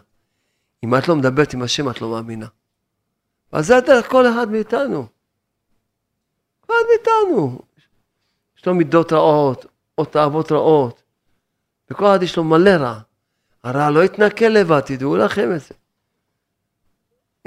[0.83, 2.47] אם את לא מדברת עם השם, את לא מאמינה.
[3.51, 5.07] אז זה הדרך כל אחד מאיתנו.
[6.65, 7.59] כל אחד מאיתנו.
[8.57, 9.65] יש לו מידות רעות,
[9.97, 11.03] או תאוות רעות.
[11.91, 12.99] וכל אחד יש לו מלא רע.
[13.63, 15.75] הרע לא יתנקה לבד, תדעו לכם את זה.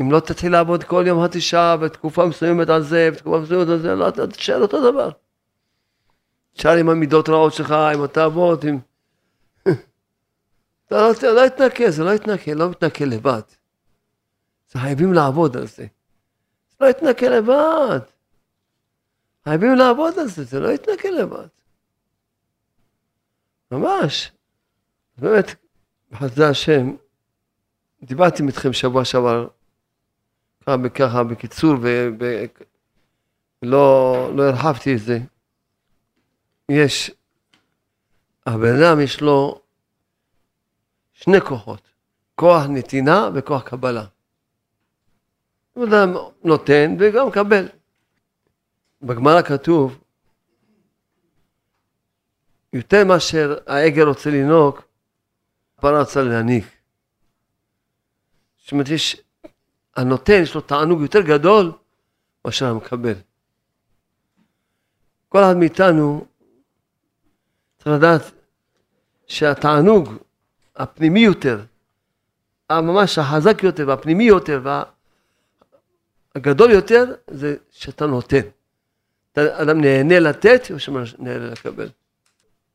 [0.01, 3.79] אם לא תתחיל לעבוד כל יום חצי שעה בתקופה מסוימת על זה, בתקופה מסוימת על
[3.79, 5.11] זה, לא, תשאר אותו דבר.
[6.55, 8.79] תשאר עם המידות רעות שלך, עם התאוות, עם...
[10.91, 13.41] אתה לא, לא יתנקה, זה לא יתנקה, לא מתנקה לבד.
[14.69, 15.87] זה חייבים לעבוד על זה.
[16.71, 17.99] זה לא יתנקה לבד.
[19.45, 21.47] חייבים לעבוד על זה, זה לא יתנקה לבד.
[23.71, 24.33] ממש.
[25.19, 25.55] באמת,
[26.11, 26.97] בחסדי השם,
[28.03, 29.49] דיברתי איתכם שבוע שעבר,
[30.67, 31.75] ככה, ככה בקיצור,
[33.63, 35.19] ולא לא הרחבתי את זה.
[36.69, 37.11] יש,
[38.47, 39.61] הבן אדם יש לו
[41.21, 41.81] שני כוחות,
[42.35, 44.05] כוח נתינה וכוח קבלה.
[45.79, 47.69] אדם נותן וגם מקבל.
[49.03, 49.99] בגמרא כתוב,
[52.73, 54.81] יותר מאשר העגל רוצה לנהוג,
[55.79, 56.65] הפרה רוצה להניק.
[58.63, 59.17] זאת אומרת, יש,
[59.97, 61.73] הנותן, יש לו תענוג יותר גדול
[62.45, 63.15] מאשר המקבל.
[65.29, 66.27] כל אחד מאיתנו
[67.79, 68.23] צריך לדעת
[69.27, 70.09] שהתענוג
[70.83, 71.65] הפנימי יותר,
[72.73, 74.61] ממש החזק יותר והפנימי יותר
[76.35, 78.41] והגדול יותר, זה שאתה נותן.
[79.35, 81.89] אדם נהנה לתת ושנהנה לקבל.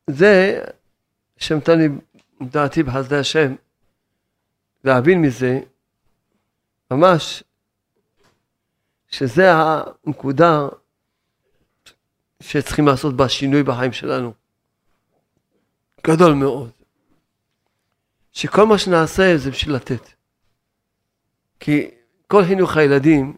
[0.09, 0.63] זה
[1.37, 1.87] השם נתן לי,
[2.41, 3.55] דעתי בחסדי השם,
[4.83, 5.59] להבין מזה,
[6.91, 7.43] ממש,
[9.07, 10.67] שזה הנקודה
[12.39, 14.33] שצריכים לעשות בה שינוי בחיים שלנו.
[16.07, 16.84] גדול מאוד.
[18.35, 20.09] שכל מה שנעשה זה בשביל לתת.
[21.59, 21.91] כי
[22.27, 23.37] כל חינוך הילדים,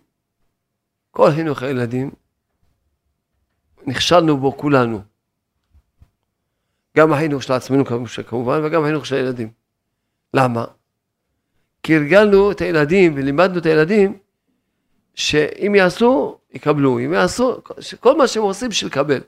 [1.12, 2.12] כל חינוך הילדים,
[3.88, 5.02] נכשלנו בו כולנו.
[6.98, 7.86] גם החינוך של עצמנו
[8.28, 9.52] כמובן, וגם החינוך של הילדים.
[10.34, 10.66] למה?
[11.84, 14.18] כי הרגלנו את הילדים ולימדנו את הילדים
[15.16, 17.62] שאם יעשו, יקבלו, אם יעשו,
[18.00, 19.22] כל מה שהם עושים בשביל לקבל.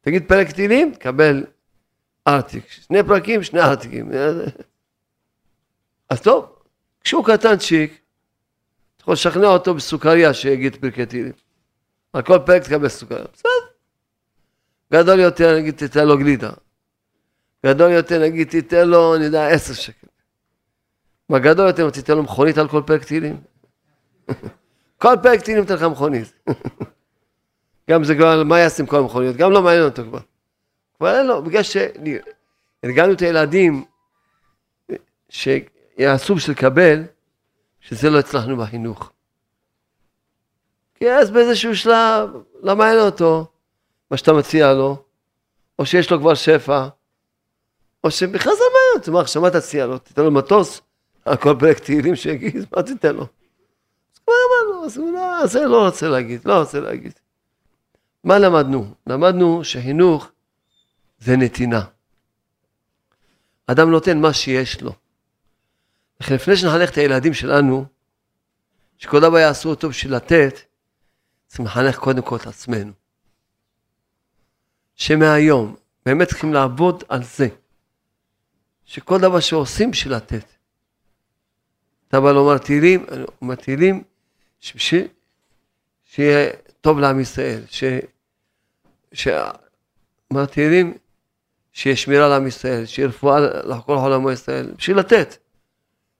[0.00, 1.44] תגיד פרק תהילים, תקבל
[2.26, 4.10] ארטיק, שני פרקים, שני ארטיקים.
[6.10, 6.56] אז טוב,
[7.00, 8.00] כשהוא קטנצ'יק,
[8.96, 11.32] אתה יכול לשכנע אותו בסוכריה שיגיד פרקי תהילים.
[12.12, 13.50] על כל פרק תקבל סוכריה, בסדר.
[14.92, 16.50] גדול יותר, נגיד, תיתן לו גלידה.
[17.66, 20.06] גדול יותר, נגיד, תיתן לו, אני יודע, עשר שקל.
[21.28, 23.40] מה גדול יותר, תיתן לו מכונית על כל פרק תהילים?
[25.02, 26.32] כל פרק תהילים נותן לך מכונית.
[27.90, 29.36] גם זה כבר, מה יעשה עם כל המכוניות?
[29.36, 30.20] גם לא מעניין אותו כבר.
[30.96, 33.84] כבר אין לו, בגלל שהרגלנו את הילדים
[35.28, 37.02] שיעשו בשביל לקבל,
[37.80, 39.12] שזה לא הצלחנו בחינוך.
[40.94, 42.30] כי אז באיזשהו שלב,
[42.62, 43.46] לא מעניין אותו
[44.10, 45.02] מה שאתה מציע לו,
[45.78, 46.88] או שיש לו כבר שפע,
[48.04, 49.98] או שבכלל זה מעניין אותו, מה עכשיו מה תציע לו?
[49.98, 50.80] תיתן לו מטוס
[51.24, 53.22] על כל פרק תהילים שיגיד, מה תיתן לו?
[53.22, 57.12] אז כבר אמרנו, אז הוא לא, זה לא רוצה להגיד, לא רוצה להגיד.
[58.24, 58.94] מה למדנו?
[59.06, 60.30] למדנו שחינוך
[61.18, 61.84] זה נתינה.
[63.66, 64.92] אדם נותן מה שיש לו.
[66.20, 67.86] לכן לפני שנחנך את הילדים שלנו,
[68.98, 70.54] שכל דבר יעשו אותו בשביל לתת,
[71.46, 72.92] צריכים לחנך קודם כל את עצמנו.
[74.94, 75.76] שמהיום
[76.06, 77.48] באמת צריכים לעבוד על זה,
[78.84, 80.44] שכל דבר שעושים בשביל לתת.
[82.08, 83.06] אתה בא לומר תהילים,
[83.42, 84.02] אומר תהילים,
[86.04, 86.50] שיהיה
[86.80, 87.84] טוב לעם ישראל, ש...
[89.12, 89.28] ש...
[90.30, 90.94] מה תהילים?
[91.76, 95.36] שיהיה שמירה לעם ישראל, שיהיה רפואה לכל עולמו ישראל, בשביל לתת,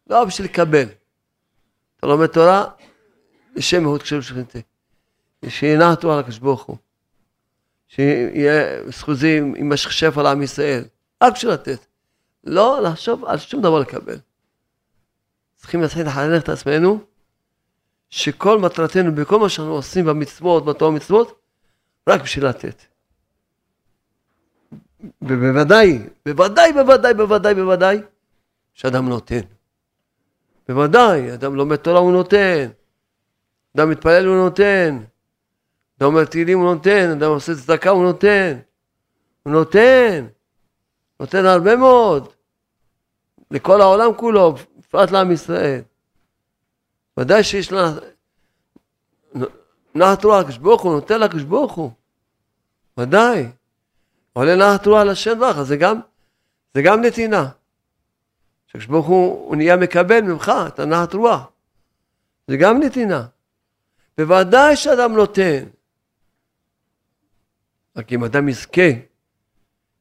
[0.07, 0.89] לא בשביל לקבל.
[1.97, 2.65] אתה לומד תורה,
[3.55, 4.63] לשם מהות כשם שכנתי.
[5.49, 6.77] שינעתו על הקדוש ברוך הוא.
[7.89, 10.85] שיהיה סחוזים, יימשך שפע לעם ישראל.
[11.23, 11.87] רק בשביל לתת.
[12.45, 14.19] לא לחשוב על שום דבר לקבל.
[15.55, 17.01] צריכים להתחיל לחנך את עצמנו,
[18.11, 21.41] שכל מטרתנו בכל מה שאנחנו עושים במצוות, בתור מצוות,
[22.09, 22.96] רק בשביל לתת.
[25.23, 27.99] ובוודאי, בוודאי, בוודאי, בוודאי, בוודאי,
[28.75, 29.41] שאדם נותן.
[30.69, 32.69] בוודאי, אדם לומד תורה הוא נותן,
[33.77, 34.99] אדם מתפלל הוא נותן,
[35.99, 38.59] אדם אומר תהילים הוא נותן, אדם עושה צדקה הוא נותן,
[39.43, 40.27] הוא נותן,
[41.21, 42.33] נותן הרבה מאוד,
[43.51, 45.81] לכל העולם כולו, בפרט לעם ישראל.
[47.21, 47.93] ודאי שיש לה
[49.95, 51.91] נחת רוח לקדוש ברוך הוא, נותן לקדוש ברוך הוא,
[52.99, 53.49] ודאי.
[54.37, 56.01] עולה נחת רוח לשם ברך, זה גם,
[56.75, 57.49] זה גם נתינה.
[58.67, 61.51] שהקדוש ברוך הוא, הוא נהיה מקבל ממך את הנחת רוח.
[62.49, 63.27] זה גם נתינה.
[64.19, 65.65] בוודאי שאדם נותן.
[67.97, 68.91] רק אם אדם יזכה,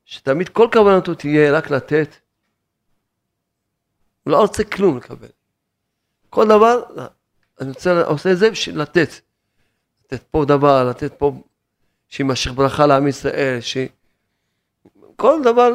[0.06, 2.16] שתמיד כל כוונתו תהיה רק לתת,
[4.24, 5.30] הוא לא רוצה כלום לקבל.
[6.30, 6.84] כל דבר,
[7.62, 9.10] אני רוצה, עושה את זה בשביל לתת.
[10.06, 11.42] לתת פה דבר, לתת פה,
[12.10, 13.78] שימשך ברכה לעם ישראל, ש...
[15.16, 15.72] כל דבר,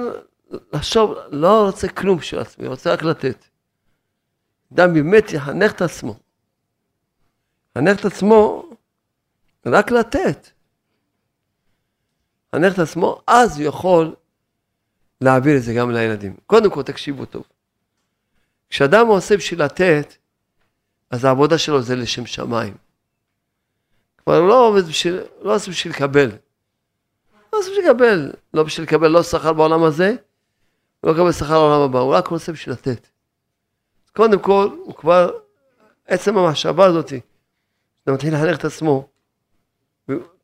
[0.73, 3.45] לחשוב, לא רוצה כלום בשביל עצמי, רוצה רק לתת.
[4.73, 6.17] אדם באמת יחנך את עצמו.
[7.71, 8.71] יחנך את עצמו
[9.67, 10.51] רק לתת.
[12.49, 14.15] יחנך את עצמו, אז הוא יכול
[15.21, 16.37] להעביר את זה גם לילדים.
[16.47, 17.45] קודם כל, תקשיבו טוב.
[18.69, 20.17] כשאדם עושה בשביל לתת,
[21.11, 22.75] אז העבודה שלו זה לשם שמיים.
[24.19, 26.31] כבר לא בשביל, לא עושה בשביל לקבל.
[27.61, 30.15] בשביל לקבל, לא בשביל לקבל לא שכר בעולם הזה,
[31.05, 33.09] לא לקבל שכר בעולם הבא, הוא רק עושה בשביל לתת.
[34.17, 35.31] קודם כל, הוא כבר,
[36.07, 37.13] עצם המחשבה הזאת,
[38.07, 39.09] הוא מתחיל לחנך את עצמו,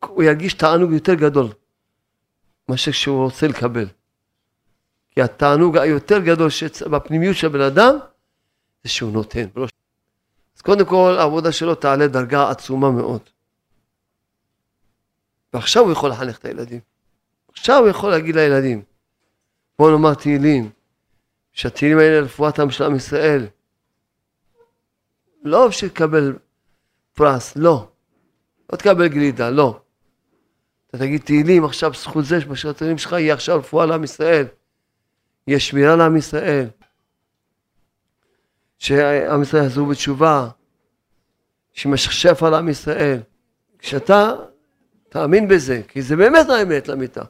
[0.07, 1.47] הוא ירגיש תענוג יותר גדול
[2.69, 3.85] מאשר שהוא רוצה לקבל.
[5.11, 6.49] כי התענוג היותר גדול
[6.91, 7.97] בפנימיות של הבן אדם,
[8.83, 9.47] זה שהוא נותן.
[10.55, 13.21] אז קודם כל העבודה שלו תעלה דרגה עצומה מאוד.
[15.53, 16.79] ועכשיו הוא יכול לחנך את הילדים.
[17.57, 18.81] עכשיו הוא יכול להגיד לילדים,
[19.79, 20.69] בואו נאמר תהילים,
[21.51, 23.47] שהתהילים האלה לרפואתם של עם ישראל.
[25.43, 26.37] לא בשביל לקבל
[27.13, 27.87] פרס, לא.
[28.71, 29.79] לא תקבל גלידה, לא.
[30.89, 34.45] אתה תגיד תהילים, עכשיו זכות זה שבשרתונים שלך יהיה עכשיו רפואה לעם ישראל.
[35.47, 36.67] יהיה שמירה לעם ישראל.
[38.77, 40.49] שעם ישראל יחזרו בתשובה,
[41.73, 43.19] שימשך שפע לעם ישראל.
[43.79, 44.33] כשאתה
[45.09, 47.23] תאמין בזה, כי זה באמת האמת לאמיתה.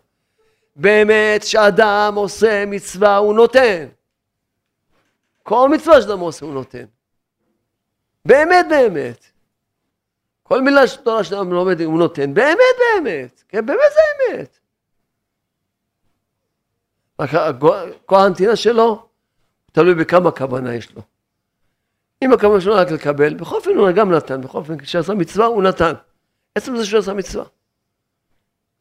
[0.77, 3.87] באמת שאדם עושה מצווה הוא נותן.
[5.43, 6.85] כל מצווה שאדם עושה הוא נותן.
[8.25, 9.25] באמת באמת.
[10.43, 13.43] כל מילה של תורה שאדם לומד הוא נותן, באמת באמת.
[13.49, 13.99] כן, באמת זה
[14.35, 14.59] אמת.
[17.19, 17.29] רק
[18.05, 19.07] כוח הנתינה שלו
[19.71, 21.01] תלוי בכמה כוונה יש לו.
[22.23, 25.63] אם הכוונה שלו רק לקבל, בכל אופן הוא גם נתן, בכל אופן כשעשה מצווה הוא
[25.63, 25.93] נתן.
[26.55, 27.45] עצם זה שהוא עשה מצווה.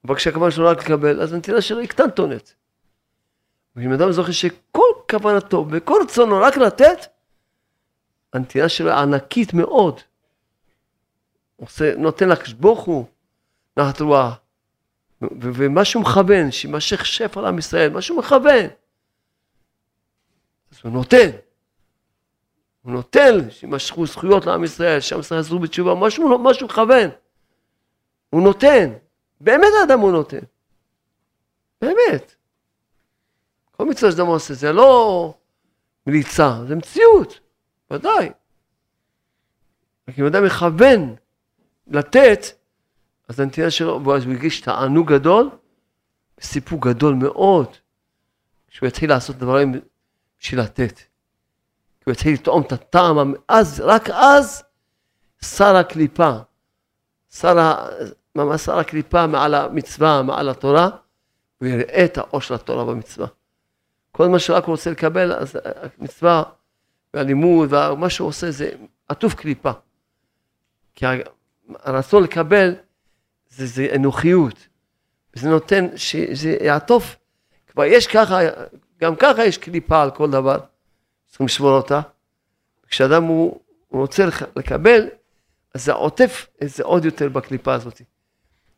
[0.06, 2.54] אבל כשהכוונה שלו רק לקבל, אז הנתינה שלו היא קטנטונת.
[3.76, 6.98] ואם אדם זוכר שכל כוונתו וכל רצונו רק לתת,
[8.32, 10.00] הנתינה שלו ענקית מאוד.
[11.56, 13.06] עושה, נותן לקדוש ברוך הוא
[13.76, 14.34] נחת רוח,
[15.40, 18.66] ומה שהוא מכוון, שימשך שפע לעם ישראל, מה שהוא מכוון.
[20.72, 21.30] אז הוא נותן.
[22.82, 27.10] הוא נותן שימשכו זכויות לעם ישראל, שעם ישראל יחזרו בתשובה, מה שהוא מכוון.
[28.30, 28.92] הוא נותן.
[29.40, 30.44] באמת האדם הוא נותן.
[31.80, 32.34] באמת.
[33.70, 35.34] כל מצווה שאדם עושה זה לא
[36.06, 37.40] מליצה, זה מציאות,
[37.90, 38.30] ודאי.
[40.08, 41.14] רק אם אדם מכוון
[41.86, 42.40] לתת,
[43.28, 45.50] אז הנתינה שלו, ואז הוא הרגיש תענוג גדול,
[46.40, 47.76] סיפוק גדול מאוד,
[48.68, 49.72] כשהוא יתחיל לעשות דברים
[50.40, 51.00] בשביל לתת.
[52.04, 54.62] הוא יתחיל לטעום את הטעם, אז, רק אז,
[55.44, 56.32] שר הקליפה,
[57.30, 57.74] שר,
[58.36, 60.88] ממש שר הקליפה מעל המצווה, מעל התורה,
[61.60, 63.26] הוא יראה את האור של התורה במצווה.
[64.12, 65.58] כל מה שרק הוא רוצה לקבל, אז
[65.98, 66.42] המצווה
[67.14, 68.70] והלימוד ומה שהוא עושה זה
[69.08, 69.70] עטוף קליפה.
[70.94, 71.06] כי
[71.78, 72.74] הרצון לקבל
[73.48, 74.68] זה, זה אנוכיות.
[75.34, 77.16] זה נותן, שזה יעטוף,
[77.66, 78.38] כבר יש ככה,
[79.00, 80.58] גם ככה יש קליפה על כל דבר,
[81.26, 82.00] צריכים לשמור אותה.
[82.88, 84.24] כשאדם הוא, הוא רוצה
[84.56, 85.08] לקבל,
[85.74, 88.00] אז זה עוטף את זה עוד יותר בקליפה הזאת.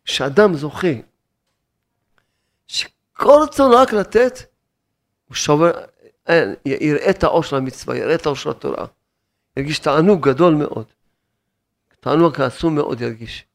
[0.09, 0.95] כשאדם זוכה,
[2.67, 4.39] שכל רצון רק לתת,
[5.29, 5.71] הוא שובר,
[6.65, 8.87] יראה את האור של המצווה, יראה את האור של התורה.
[9.57, 10.85] ירגיש תענוג גדול מאוד.
[12.01, 13.47] תענוג עצום מאוד ירגיש.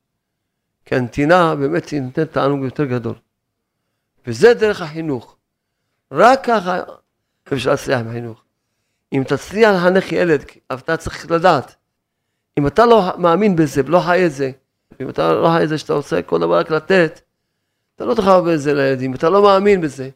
[0.85, 3.15] כי הנתינה באמת היא נותנת תענוג יותר גדול.
[4.27, 5.35] וזה דרך החינוך.
[6.11, 6.79] רק ככה
[7.53, 8.43] אפשר להצליח עם החינוך.
[9.13, 10.43] אם תצליח לחנך ילד,
[10.73, 11.75] אתה צריך לדעת.
[12.59, 14.51] אם אתה לא מאמין בזה ולא חי את זה,
[15.01, 17.21] אם אתה לא חי את זה שאתה עושה כל דבר רק לתת,
[17.95, 20.09] אתה לא תוכל את זה לילדים, אתה לא מאמין בזה.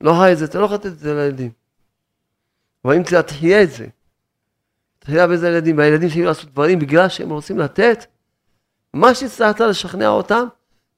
[0.00, 1.50] לא חי את זה, אתה לא יכול לתת את זה לילדים.
[2.84, 3.86] אבל אם אתה תחיה את זה,
[4.98, 8.04] תחיה בזה לילדים, והילדים שלי לעשות דברים בגלל שהם רוצים לתת,
[8.94, 10.46] מה שהצלחת לשכנע אותם,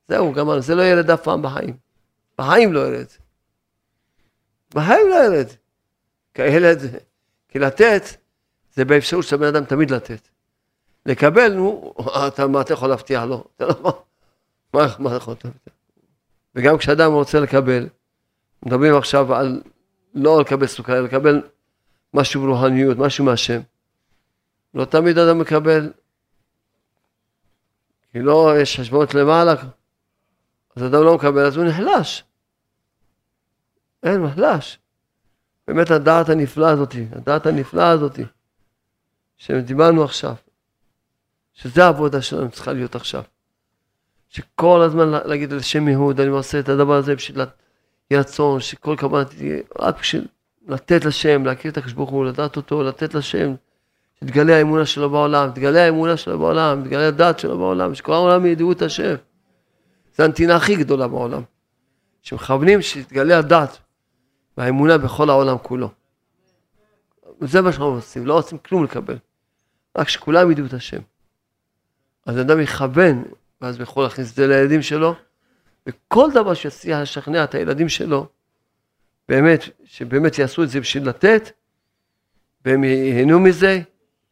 [0.09, 1.77] זהו, גמרנו, זה לא ילד אף פעם בחיים.
[2.39, 3.07] בחיים לא ילד.
[4.75, 5.49] בחיים לא ילד.
[6.35, 6.79] כי הילד,
[7.49, 8.03] כי לתת,
[8.75, 10.28] זה באפשרות של הבן אדם תמיד לתת.
[11.09, 11.95] לקבל, נו,
[12.29, 13.45] אתה, מה אתה יכול להבטיח לו?
[13.57, 14.03] אתה לא,
[14.75, 15.51] מה, אתה יכול להבטיח?
[16.55, 17.89] וגם כשאדם רוצה לקבל,
[18.63, 19.63] מדברים עכשיו על
[20.15, 21.43] לא לקבל סוכר, לקבל
[22.15, 23.61] משהו ברוחניות, משהו מהשם.
[24.75, 25.93] לא תמיד אדם מקבל,
[28.13, 29.55] כי לא, יש חשבונות למעלה,
[30.77, 32.25] אז אדם לא מקבל, אז הוא נחלש.
[34.03, 34.79] אין, נחלש.
[35.69, 38.19] באמת הדעת הנפלאה הזאת, הדעת הנפלאה הזאת,
[39.37, 40.35] שדיברנו עכשיו,
[41.59, 43.23] שזה העבודה שלנו צריכה להיות עכשיו.
[44.29, 47.45] שכל הזמן להגיד על שם יהוד, אני עושה את הדבר הזה בשביל
[48.13, 50.27] רצון שכל כוונה תהיה רק בשביל
[50.69, 53.55] לתת לשם, להכיר את הקדוש ברוך הוא, לדעת אותו, לתת לשם,
[54.21, 58.73] שתגלה האמונה שלו בעולם, תגלה האמונה שלו בעולם, תגלה הדעת שלו בעולם, שכל העולם ידעו
[58.73, 59.15] את השם.
[60.17, 61.43] זו הנתינה הכי גדולה בעולם.
[62.23, 63.79] שמכוונים שתגלה הדת
[64.59, 65.91] והאמונה בכל העולם כולו.
[67.41, 69.17] זה מה שאנחנו עושים, לא רוצים כלום לקבל.
[69.99, 71.01] רק שכולם ידעו את השם.
[72.29, 73.25] אז אדם יכוון,
[73.61, 75.15] ואז הוא יכול להכניס את זה לילדים שלו,
[75.87, 78.27] וכל דבר שיצליח לשכנע את הילדים שלו,
[79.29, 81.51] באמת, שבאמת יעשו את זה בשביל לתת,
[82.65, 83.81] והם ייהנו מזה,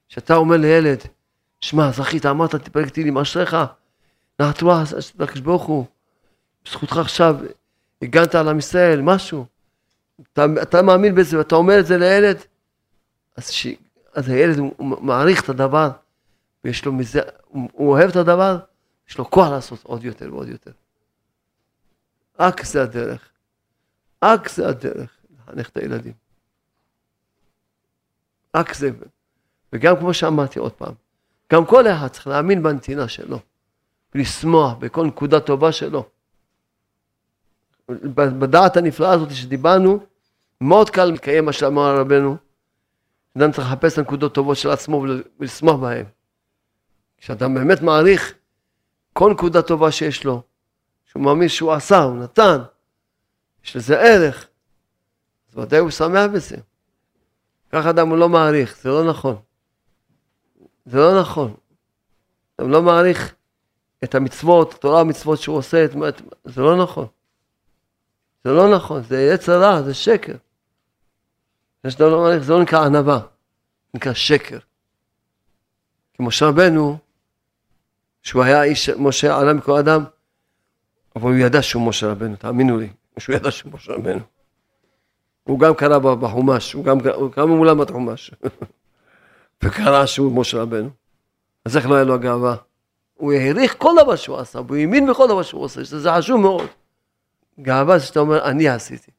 [0.09, 0.99] שאתה אומר לילד,
[1.61, 3.57] שמע, זכית, אמרת, תפרק תהילים, אשריך,
[4.41, 4.79] נחת רוח,
[5.19, 5.85] לקדוש ברוך הוא,
[6.65, 7.37] בזכותך עכשיו
[8.03, 9.47] הגנת על עם ישראל, משהו.
[10.33, 12.37] אתה, אתה מאמין בזה ואתה אומר את זה לילד,
[13.37, 13.67] אז, ש,
[14.15, 15.91] אז הילד הוא מעריך את הדבר,
[16.67, 18.59] ויש לו מזה, הוא, הוא אוהב את הדבר,
[19.09, 20.71] יש לו כוח לעשות עוד יותר ועוד יותר.
[22.41, 23.29] רק זה הדרך.
[24.25, 26.13] רק זה הדרך לחנך את הילדים.
[28.57, 28.91] רק זה.
[29.73, 30.95] וגם כמו שאמרתי עוד פעם,
[31.53, 33.39] גם כל אחד צריך להאמין בנתינה שלו,
[34.15, 36.09] ולשמוח בכל נקודה טובה שלו.
[38.39, 40.07] בדעת הנפלאה הזאת שדיברנו,
[40.61, 42.37] מאוד קל לקיים מה שאמר רבנו.
[43.37, 45.05] אדם צריך לחפש את הנקודות טובות של עצמו
[45.39, 46.16] ולשמוח בהן.
[47.17, 48.35] כשאדם באמת מעריך
[49.13, 50.43] כל נקודה טובה שיש לו,
[51.05, 52.59] שהוא מאמין שהוא עשה, הוא נתן,
[53.65, 54.49] יש לזה ערך,
[55.49, 56.57] אז ודאי הוא שמח בזה.
[57.73, 59.37] ככה אדם הוא לא מעריך, זה לא נכון.
[60.87, 61.55] זה לא נכון.
[62.57, 63.35] אדם לא מעריך
[64.05, 65.91] את המצוות, התורה המצוות שהוא עושה, את,
[66.45, 67.07] זה לא נכון.
[68.45, 70.37] זה לא נכון, זה עץ הרע, זה שקר.
[71.85, 74.59] זה שאתה לא מעריך, זה לא נקרא ענווה, זה נקרא שקר.
[76.15, 76.99] כי משה רבנו,
[78.27, 80.05] שהוא היה איש, משה עלה מכל אדם,
[81.17, 84.21] אבל הוא ידע שהוא משה רבנו, תאמינו לי, שהוא ידע שהוא משה רבנו.
[85.45, 86.99] הוא גם קרא בחומש, הוא גם
[87.33, 88.31] קרא ממולמת חומש,
[89.63, 90.91] וקרא שהוא משה רבנו.
[91.65, 92.57] אז איך לא היה לו הגאווה?
[93.15, 96.67] הוא העריך כל דבר שהוא עשה, והוא האמין בכל דבר שהוא עושה, שזה חשוב מאוד.
[97.61, 99.11] גאווה זה שאתה אומר, אני עשיתי.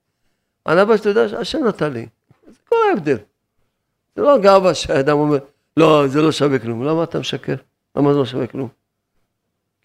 [0.67, 2.07] ענווה שאתה יודע שהשם נתן לי.
[2.47, 3.17] זה כל ההבדל.
[4.15, 5.37] זה לא גאווה שהאדם אומר,
[5.77, 6.83] לא, זה לא שווה כלום.
[6.83, 7.55] למה אתה משקר?
[7.95, 8.69] למה זה לא שווה כלום?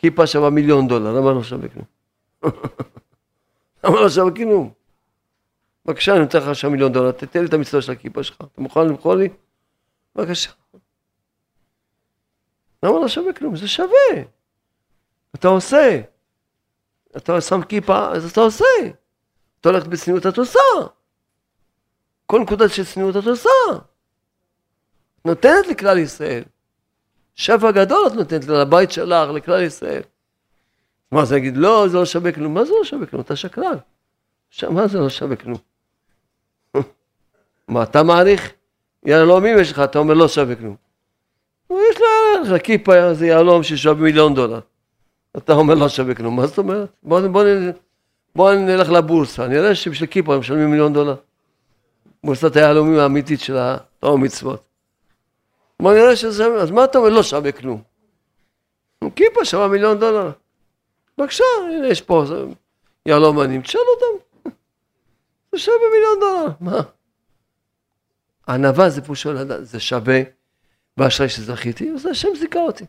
[0.02, 1.84] כיפה שווה מיליון דולר, למה לא שווה כלום?
[3.84, 4.72] למה לא שווה כלום?
[5.84, 8.36] בבקשה, אני נותן לך עכשיו מיליון דולר, תתן לי את המצווה של הכיפה שלך.
[8.36, 9.28] אתה מוכן למכור לי?
[10.14, 10.50] בבקשה.
[12.82, 13.56] למה לא שווה כלום?
[13.56, 14.22] זה שווה.
[15.34, 16.00] אתה עושה.
[17.16, 18.64] אתה שם כיפה, אז אתה עושה.
[19.60, 20.58] אתה הולך בצניעות, אתה עושה.
[22.26, 23.50] כל נקודה של צניעות את עושה.
[25.24, 26.44] נותנת לכלל ישראל.
[27.34, 30.02] שפע גדול את נותנת לבית שלך, לכלל ישראל.
[31.12, 32.54] מה זה יגיד, לא, זה לא שווה כלום.
[32.54, 33.22] מה זה לא שווה כלום?
[33.22, 33.76] אתה שקרן.
[34.70, 35.58] מה זה לא שווה כלום?
[37.68, 38.52] מה, אתה מעריך?
[39.04, 40.76] יהלומים יש לך, אתה אומר לא שווה כלום.
[41.70, 44.60] יש לך כיפה, זה יהלום ששווה מיליון דולר.
[45.36, 46.88] אתה אומר לא שווה כלום, מה זאת אומרת?
[47.02, 47.44] בוא, בוא,
[48.36, 51.14] בוא נלך לבורסה, נראה שבשביל כיפה הם משלמים מיליון דולר.
[52.24, 54.71] בורסת היהלומים האמיתית של התורה ומצוות.
[55.82, 57.10] בוא נראה שזה, אז מה אתה אומר?
[57.10, 57.82] לא שווה כלום.
[59.16, 60.30] כיפה שווה מיליון דולר.
[61.18, 62.24] בבקשה, הנה יש פה
[63.06, 64.24] יהלומנים, תשאל אותם.
[65.52, 66.80] זה שווה מיליון דולר, מה?
[68.48, 70.20] ענווה זה פושו לדעת, זה שווה,
[70.96, 72.84] ואשראי שזכיתי, אז השם זיכה אותי.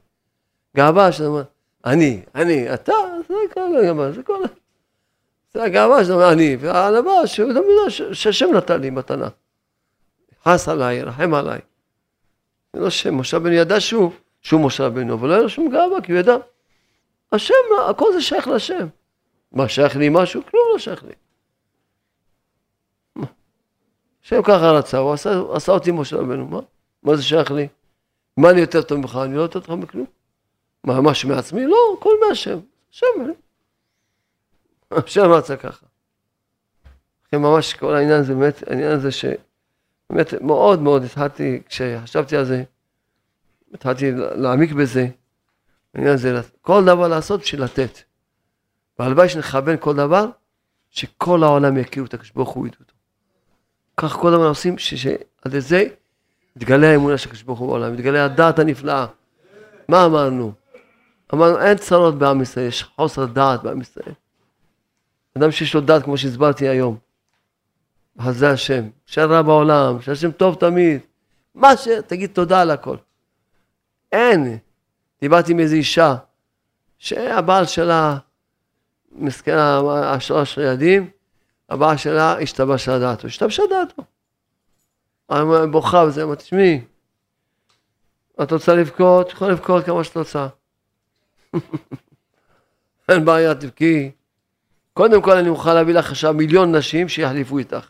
[0.77, 1.43] גאווה שאתה אומר,
[1.85, 2.93] אני, אני, אתה,
[3.27, 4.43] זה כל הגאווה, זה כל...
[5.53, 7.27] זה הגאווה שאתה אומר, אני, והענווה
[8.13, 9.27] שהשם נתן לי מתנה.
[10.45, 11.59] חס עליי, רחם עליי.
[12.73, 14.11] זה לא שם, משה רבנו ידע שהוא,
[14.41, 16.35] שהוא משה רבנו, אבל לא היה לו שום גאווה, כי הוא ידע,
[17.31, 17.53] השם,
[17.89, 18.87] הכל זה שייך לשם.
[19.51, 20.41] מה, שייך לי משהו?
[20.51, 21.13] כלום לא שייך לי.
[24.23, 26.59] השם ככה רצה, הוא עשה, עשה אותי משה רבנו, מה?
[27.03, 27.67] מה זה שייך לי?
[28.37, 29.19] מה אני יותר טוב ממך?
[29.23, 30.05] אני לא יותר טוב מכלום.
[30.83, 31.65] מה, משהו מעצמי?
[31.65, 32.59] לא, הכל מהשם.
[32.91, 33.05] השם.
[34.91, 35.85] השם רצה ככה.
[37.33, 39.11] ממש כל העניין הזה, באמת, העניין הזה
[40.13, 42.63] שבאמת מאוד מאוד התחלתי, כשחשבתי על זה,
[43.73, 45.07] התחלתי להעמיק בזה,
[45.93, 47.99] העניין הזה, כל דבר לעשות בשביל לתת.
[48.99, 50.25] והלוואי שנכוון כל דבר,
[50.89, 52.93] שכל העולם יכירו את הקדוש ברוך הוא ידעו אותו.
[53.97, 55.83] כך כל הזמן עושים, שעל זה
[56.55, 59.05] יתגלה האמונה של הקדוש ברוך הוא בעולם, יתגלה הדעת הנפלאה.
[59.89, 60.51] מה אמרנו?
[61.33, 64.13] אמרנו, אין צרות בעם ישראל, יש חוסר דעת בעם ישראל.
[65.37, 66.97] אדם שיש לו דעת, כמו שהסברתי היום,
[68.19, 68.83] אז זה השם,
[69.17, 70.99] רע בעולם, שהשם טוב תמיד.
[71.55, 71.87] מה ש...
[72.07, 72.97] תגיד תודה על הכל.
[74.11, 74.57] אין.
[75.21, 76.15] דיברתי עם איזו אישה,
[76.97, 78.17] שהבעל שלה,
[79.11, 81.09] מסכנה, השלוש ילדים,
[81.69, 84.03] הבעל שלה השתבש על דעתו, השתבשה דעתו.
[85.71, 86.81] בוכה וזה, אמרתי, תשמעי,
[88.43, 89.31] את רוצה לבכות?
[89.31, 90.47] יכולה לבכות כמה שאת רוצה.
[93.09, 94.11] אין בעיה, תבכי.
[94.93, 97.89] קודם כל אני מוכן להביא לך עכשיו מיליון נשים שיחליפו איתך.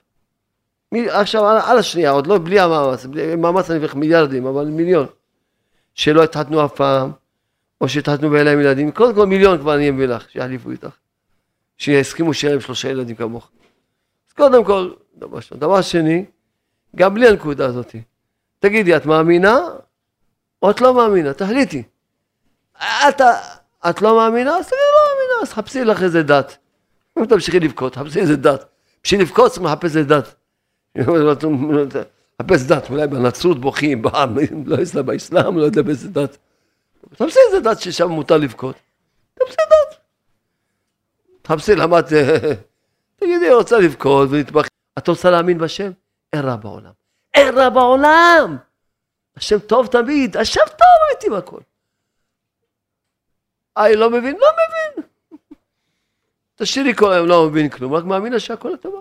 [1.10, 5.08] עכשיו על, על השנייה, עוד לא בלי המאמץ, בלי מאמץ אני אביא מיליארדים, אבל מיליון.
[5.96, 7.12] שלא התחתנו אף פעם,
[7.82, 10.90] או שהתחתנו ואין להם ילדים, קודם כל מיליון כבר אני אביא לך, שיחליפו איתך.
[11.78, 13.50] שיסכימו שיהיה להם שלושה ילדים כמוך.
[14.28, 15.60] אז קודם כל, דבר שני.
[15.60, 16.26] דבר שני,
[16.96, 17.96] גם בלי הנקודה הזאת.
[18.60, 19.60] תגידי, את מאמינה
[20.62, 21.34] או את לא מאמינה?
[21.34, 21.84] תחליטי.
[22.78, 23.22] את,
[23.90, 24.58] את לא מאמינה?
[24.58, 26.58] אז תגידי, לא מאמינה, אז חפשי לך איזה דת.
[27.20, 28.66] אם תמשיכי לבכות, חפשי איזה דת.
[29.04, 30.36] בשביל לבכות צריך לחפש איזה דת.
[30.98, 34.02] לחפש דת, אולי בנצרות בוכים,
[34.66, 36.38] לא יודע באסלאם, לא יודע באיזה דת.
[37.10, 38.76] תחפשי איזה דת ששם מותר לבכות.
[39.34, 40.00] תחפשי דת.
[41.42, 42.06] תחפשי למה את...
[43.16, 44.68] תגידי, רוצה לבכות ולהתבחר.
[44.98, 45.92] את רוצה להאמין בשם?
[46.34, 46.92] אין רע בעולם.
[47.34, 48.58] אין רע בעולם!
[49.36, 51.60] השם טוב תמיד, השם טוב איתי בכל.
[53.78, 54.36] אני לא מבין?
[54.40, 55.06] לא מבין.
[56.56, 59.00] תשאירי כל היום, לא מבין כלום, רק מאמין שהכל לטובה.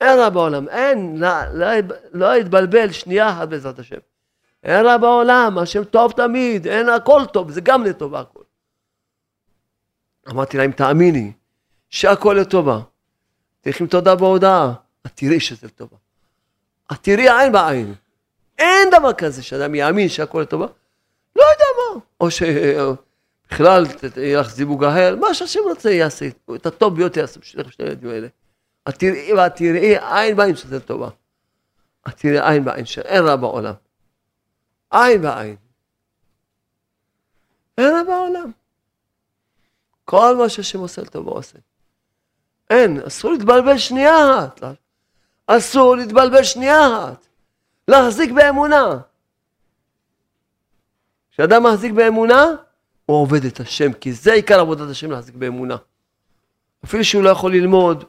[0.00, 1.66] אין רע בעולם, אין, לא, לא,
[2.12, 3.96] לא יתבלבל שנייה אחת בעזרת השם.
[4.64, 8.42] אין רע בעולם, השם טוב תמיד, אין הכל טוב, זה גם לטובה הכל.
[10.30, 11.32] אמרתי לה, אם תאמיני
[11.90, 12.80] שהכל לטובה,
[13.60, 14.72] תלכי עם תודה בהודעה,
[15.06, 15.96] את תראי שזה לטובה.
[17.02, 17.94] תראי עין בעין.
[18.58, 20.66] אין דבר כזה שאדם יאמין שהכל לטובה.
[21.36, 22.00] לא יודע מה.
[22.20, 23.86] או שבכלל
[24.16, 26.28] יהיה לך זיווג אחר, מה שהשם רוצה יעשה.
[26.54, 28.28] את הטוב ביותר יעשה בשבילך שני הילדים האלה.
[28.90, 31.08] את תראי ואת תראי עין בעין שזה טובה.
[32.08, 33.74] את תראי עין בעין שאין רע בעולם.
[34.90, 35.56] עין בעין.
[37.78, 38.50] אין רע בעולם.
[40.04, 41.58] כל מה שהשם עושה לטובה עושה.
[42.70, 44.60] אין, אסור להתבלבל שנייה אחת.
[45.46, 47.26] אסור להתבלבל שנייה אחת.
[47.88, 48.98] להחזיק באמונה.
[51.30, 52.44] כשאדם מחזיק באמונה,
[53.06, 55.76] הוא עובד את השם, כי זה עיקר עבודת השם להחזיק באמונה.
[56.84, 58.04] אפילו שהוא לא יכול ללמוד.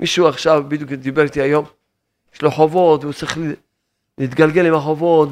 [0.00, 1.64] מישהו עכשיו, בדיוק דיבר איתי היום,
[2.34, 3.38] יש לו חובות, והוא צריך
[4.18, 5.28] להתגלגל עם החובות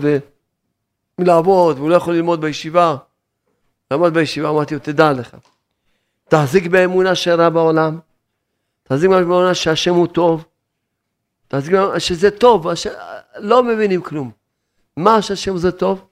[1.18, 2.96] ולעבוד, והוא לא יכול ללמוד בישיבה.
[3.90, 5.36] למד בישיבה, אמרתי לו, תדע לך,
[6.28, 7.98] תחזיק באמונה שרע בעולם,
[8.82, 10.44] תחזיק באמונה שהשם הוא טוב,
[11.48, 12.86] תחזיק באמונה שזה טוב, הש...
[13.36, 14.30] לא מבינים כלום.
[14.96, 16.04] מה שהשם זה טוב?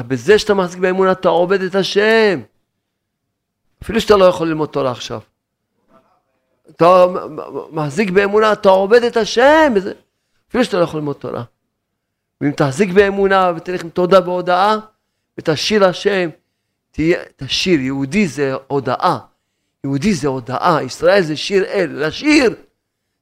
[0.00, 2.40] בזה שאתה מחזיק באמונה אתה עובד את השם.
[3.82, 5.20] אפילו שאתה לא יכול ללמוד תורה עכשיו.
[6.70, 7.06] אתה
[7.70, 9.74] מחזיק באמונה, אתה עובד את השם.
[10.48, 11.44] אפילו שאתה לא יכול ללמוד תורה.
[12.40, 14.76] ואם תחזיק באמונה ותלך עם תודה והודאה,
[15.38, 16.28] ותשאיר השם,
[16.90, 19.18] תהיה, תשיר, יהודי זה הודאה.
[19.84, 22.54] יהודי זה הודאה, ישראל זה שיר אל, לשיר.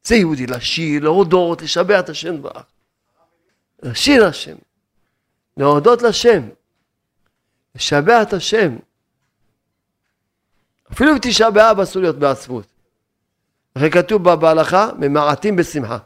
[0.04, 2.64] זה יהודי, לשיר, להודות, לשבח את השם ברח.
[3.82, 4.56] לשיר השם.
[5.56, 6.42] להודות לשם.
[7.74, 8.76] לשבח את השם.
[10.92, 12.75] אפילו בתשעה באב אסור להיות בעצבות.
[13.76, 15.98] אחרי כתוב בהלכה, ממעטים בשמחה.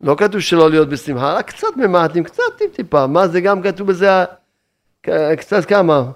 [0.00, 3.06] לא כתוב שלא להיות בשמחה, רק קצת ממעטים, קצת טיפ-טיפה.
[3.06, 4.24] מה זה גם כתוב בזה,
[5.38, 6.12] קצת כמה,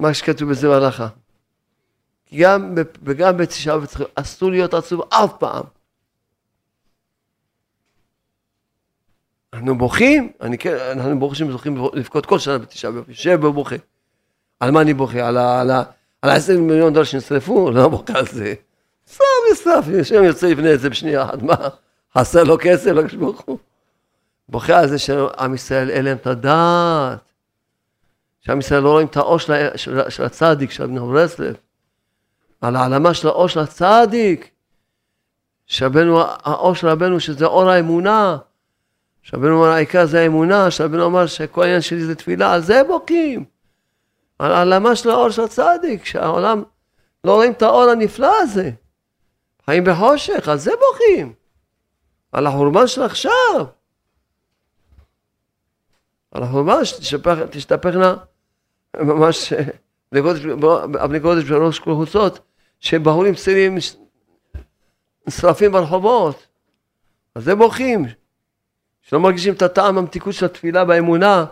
[0.00, 1.08] מה שכתוב בזה בהלכה.
[2.34, 5.64] גם, וגם בתשעה באב אסור להיות עצוב אף פעם.
[9.52, 13.76] אנחנו בוכים, אני כן, אנחנו ברוך השם זוכים לבכות כל שנה בתשעה באב, יושב ובוכה.
[14.60, 15.28] על מה אני בוכה?
[15.28, 15.36] על
[16.30, 17.70] ה-10 מיליון דולר שנשרפו?
[17.70, 18.54] לא בוכה על זה.
[19.12, 21.54] סתם נשרף, השם יוצא יבנה את זה בשנייה אחת, מה?
[22.18, 23.58] חסר לו כסף, לא ברוך הוא.
[24.48, 27.18] בוכה על זה שעם ישראל אין להם את הדעת.
[28.40, 31.56] שעם ישראל לא רואים את האור של, של, של הצדיק, של אבנר ברסלב.
[32.60, 34.50] על העלמה של האור של הצדיק.
[35.66, 38.36] שרבנו, האור של רבנו שזה אור האמונה.
[39.22, 43.44] שרבנו אמר העיקר זה האמונה, שרבנו אמר שכל העניין שלי זה תפילה, על זה בוכים.
[44.38, 46.62] על העלמה של האור של הצדיק, שהעולם
[47.24, 48.70] לא רואים את האור הנפלא הזה.
[49.66, 51.32] חיים בחושך, על זה בוכים.
[52.32, 53.66] על החורבן של עכשיו.
[56.30, 58.14] על החורבן שתשתפכנה
[59.00, 59.52] ממש
[61.04, 62.38] אבני קודש בראש קבוצות,
[62.80, 63.78] שבהורים צעירים
[65.26, 66.46] נשרפים ברחובות.
[67.34, 68.04] על זה בוכים.
[69.02, 71.44] שלא מרגישים את הטעם המתיקות של התפילה באמונה,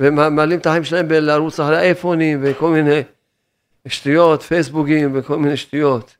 [0.00, 3.02] ומעלים את החיים שלהם בלרוץ אחרי האייפונים וכל מיני
[3.88, 6.17] שטויות, פייסבוקים וכל מיני שטויות.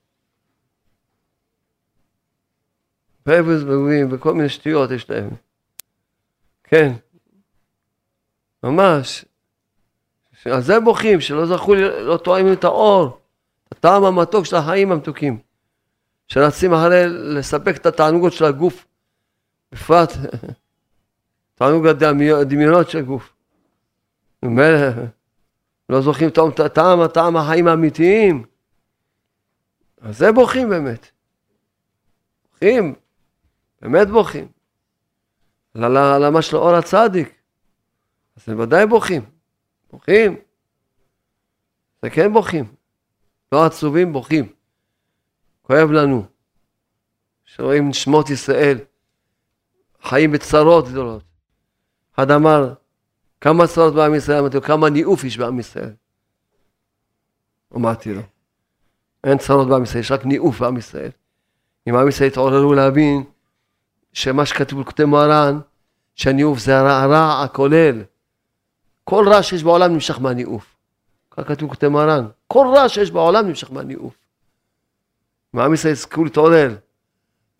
[3.29, 5.29] פייסבוקים וכל מיני שטויות יש להם.
[6.65, 6.93] כן,
[8.63, 9.25] ממש.
[10.45, 13.21] על זה בוכים, שלא זכו, לא טועמים את האור,
[13.73, 15.39] הטעם המתוק של החיים המתוקים,
[16.29, 18.87] שרצים אחרי לספק את התענוגות של הגוף,
[19.73, 20.13] בפרט
[21.55, 23.33] תענוג הדמיונות של הגוף.
[25.89, 28.45] לא זוכרים את הטעם, הטעם החיים האמיתיים.
[30.01, 31.11] אז זה בוכים באמת.
[32.53, 32.95] בוכים,
[33.83, 34.49] באמת בוכים.
[35.75, 37.35] למה של אור הצדיק.
[38.37, 39.23] אז הם ודאי בוכים.
[39.91, 40.37] בוכים.
[42.03, 42.65] זה כן בוכים.
[43.53, 44.53] לא עצובים, בוכים.
[45.63, 46.25] כואב לנו.
[47.45, 48.79] שרואים שמות ישראל
[50.03, 51.23] חיים בצרות גדולות.
[52.15, 52.75] אחד אמר,
[53.41, 54.39] כמה צרות בעם ישראל?
[54.39, 55.93] אמרתי לו, כמה ניאוף יש בעם ישראל?
[57.77, 58.23] אמרתי לו,
[59.25, 61.11] אין צרות בעם ישראל, יש רק ניאוף בעם ישראל.
[61.89, 63.25] אם עם ישראל יתעוררו להבין
[64.19, 65.59] שמה שכתוב בכותב מוהר"ן,
[66.15, 68.03] שהניאוף זה הרע, הרע הכולל.
[69.05, 70.75] כל רע שיש בעולם נמשך מהניאוף.
[71.31, 72.27] כך כתוב בכותב מוהר"ן.
[72.47, 74.15] כל רע שיש בעולם נמשך מהניאוף.
[75.55, 76.77] אם עם ישראל יזכו להתעורר,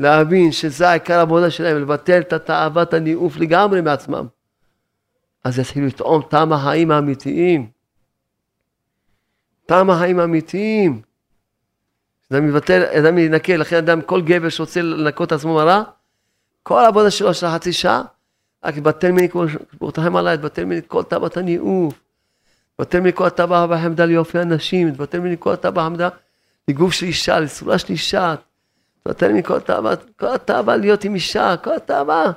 [0.01, 4.27] להבין שזה העיקר העבודה שלהם, לבטל את תאוות הניאוף לגמרי מעצמם.
[5.45, 7.71] אז יתחילו לטעום טעם החיים האמיתיים.
[9.67, 11.03] טעם החיים האמיתיים.
[12.33, 15.83] אדם מבטל, אדם ינקה, לכן אדם, כל גבר שרוצה לנקות את עצמו מרע,
[16.69, 18.03] כל העבודה שלו של חצי שעה,
[18.65, 19.47] רק לבטל ממני כל,
[19.81, 21.95] ברותכם עליי, לבטל ממני כל תאוות הניאוף,
[22.79, 26.09] לבטל ממני כל הטבע והחמדה ליופי הנשים, לבטל ממני כל הטבע והחמדה
[26.69, 28.35] לגוף של אישה, לצורה של אישה,
[29.03, 32.33] תבטל מכל תאווה, כל התאווה להיות עם אישה, כל התאווה,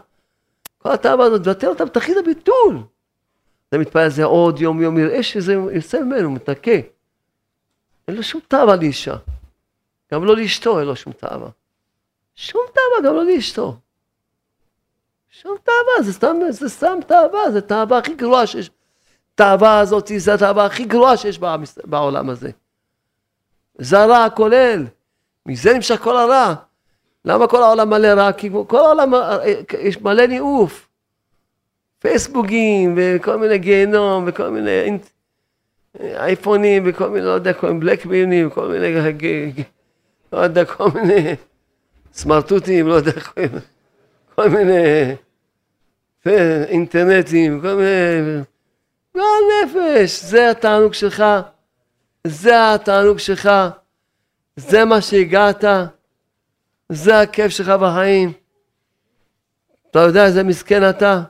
[0.77, 2.83] כל התאווה הזאת, תבטל אותה את הביטול.
[3.69, 6.71] אתה מתפלל על זה עוד יום יום, יראה שזה יוצא ממנו, מתנקה.
[8.07, 9.15] אין לו שום תאווה לאישה.
[10.13, 11.49] גם לא לאשתו אין לו שום תאווה.
[12.35, 13.77] שום תאווה, גם לא לאשתו.
[15.41, 18.69] שום תאווה, זה סתם, זה סתם תאווה, זה תאווה הכי גרועה שיש.
[19.35, 21.39] תאווה הזאת זה התאווה הכי גרועה שיש
[21.83, 22.49] בעולם הזה.
[23.77, 24.85] זה הרע הכולל.
[25.45, 26.53] מזה נמשך כל הרע.
[27.25, 28.31] למה כל העולם מלא רע?
[28.31, 29.13] כי כל העולם
[29.79, 30.87] יש מלא ניאוף.
[31.99, 34.97] פייסבוגים וכל מיני גיהנום וכל מיני
[36.01, 38.95] אייפונים וכל מיני, לא יודע, כל מיני בלקביונים וכל מיני,
[40.33, 41.35] לא יודע, כל מיני
[42.13, 43.11] סמרטוטים, לא יודע,
[44.35, 45.15] כל מיני
[46.67, 48.41] אינטרנטים, כל מיני...
[49.13, 51.23] גועל נפש, זה התענוג שלך,
[52.27, 53.49] זה התענוג שלך,
[54.55, 55.63] זה מה שהגעת,
[56.89, 58.33] זה הכיף שלך בחיים.
[59.91, 61.23] אתה יודע איזה מסכן אתה?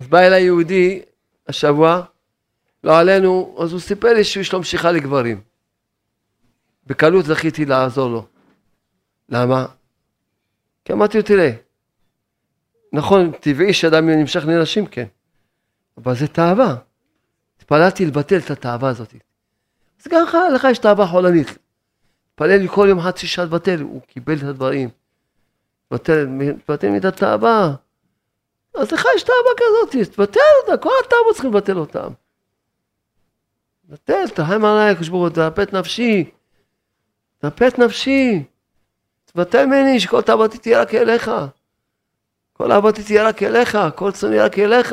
[0.00, 1.02] אז בא אליי יהודי
[1.48, 2.02] השבוע,
[2.84, 5.40] לא עלינו, אז הוא סיפר לי שיש לו משיכה לגברים.
[6.86, 8.26] בקלות זכיתי לעזור לו.
[9.28, 9.66] למה?
[10.84, 11.52] כי אמרתי לו, תראה,
[12.92, 15.06] נכון, טבעי שאדם נמשך לנשים, כן.
[15.98, 16.76] אבל זה תאווה.
[17.56, 19.14] התפללתי לבטל את התאווה הזאת.
[20.00, 21.58] אז גם לך, לך יש תאווה חולנית.
[22.30, 24.88] התפלל לי כל יום חצי שעה לבטל, הוא קיבל את הדברים.
[25.90, 27.74] לבטל את התאווה.
[28.74, 32.08] אז לך יש תאווה כזאת, תבטל אותה, כל התאווה צריכים לבטל אותם.
[33.88, 35.38] לבטל, תרחם עליי, הקדוש ברוך
[35.72, 36.30] נפשי.
[37.38, 38.44] תרפא נפשי.
[39.24, 41.30] תבטל ממני שכל תאוותי תהיה רק אליך.
[42.62, 44.92] כל אהבתי תהיה רק אליך, כל צוני רק אליך.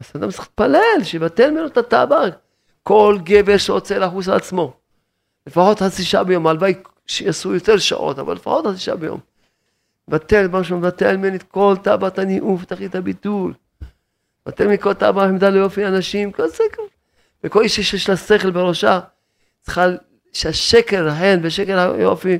[0.00, 2.20] אז אדם צריך להתפלל, שיבטל ממנו את התאווה.
[2.82, 4.72] כל גבר שרוצה לחוס על עצמו,
[5.46, 6.74] לפחות חצי שעה ביום, הלוואי
[7.06, 9.20] שיעשו יותר שעות, אבל לפחות חצי שעה ביום.
[10.08, 13.52] בטל, משהו מבטל ממני את כל תאוות הניאוף, תחית הביטול.
[14.46, 16.64] בטל מכל תאווה עמדה ליופי אנשים, כל זה,
[17.44, 19.00] וכל איש שיש לה שכל בראשה,
[19.62, 19.86] צריכה
[20.32, 22.38] שהשקר ההן ושקר היופי,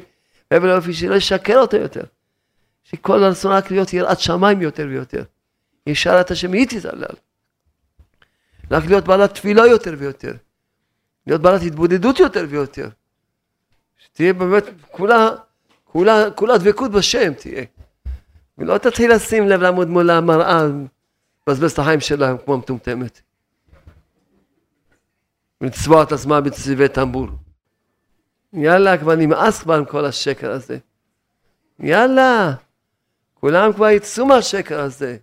[0.50, 2.04] והבל היופי, שלא ישקר אותו יותר.
[2.95, 5.24] שכל הרצון רק להיות יראת שמיים יותר ויותר.
[5.86, 7.14] ישרת השם היא תזלל.
[8.70, 10.32] רק להיות בעלת תפילה יותר ויותר.
[11.26, 12.88] להיות בעלת התבודדות יותר ויותר.
[13.97, 15.28] שתהיה באמת כולה,
[15.84, 17.64] כולה, כולה דבקות בשם תהיה.
[18.59, 20.62] ולא תתחיל לשים לב לעמוד מול המראה,
[21.47, 23.20] לבזבז את החיים שלה כמו מטומטמת.
[25.61, 27.28] ולצבוע את עצמה בצבעי טמבור.
[28.53, 30.78] יאללה, כבר נמאס כבר עם כל השקר הזה.
[31.78, 32.55] יאללה,
[33.43, 35.16] כולם כבר יצאו מהשקר הזה.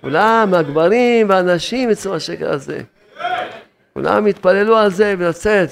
[0.00, 2.80] כולם, הגברים והנשים יצאו מהשקר הזה.
[3.92, 5.70] כולם יתפללו על זה ולצאת.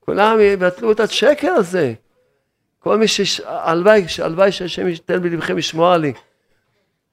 [0.00, 1.94] כולם יבטלו את השקר הזה.
[2.78, 3.40] כל מי ש...
[3.44, 6.12] הלוואי, הלוואי שהשם ייתן בלבכם לשמוע לי.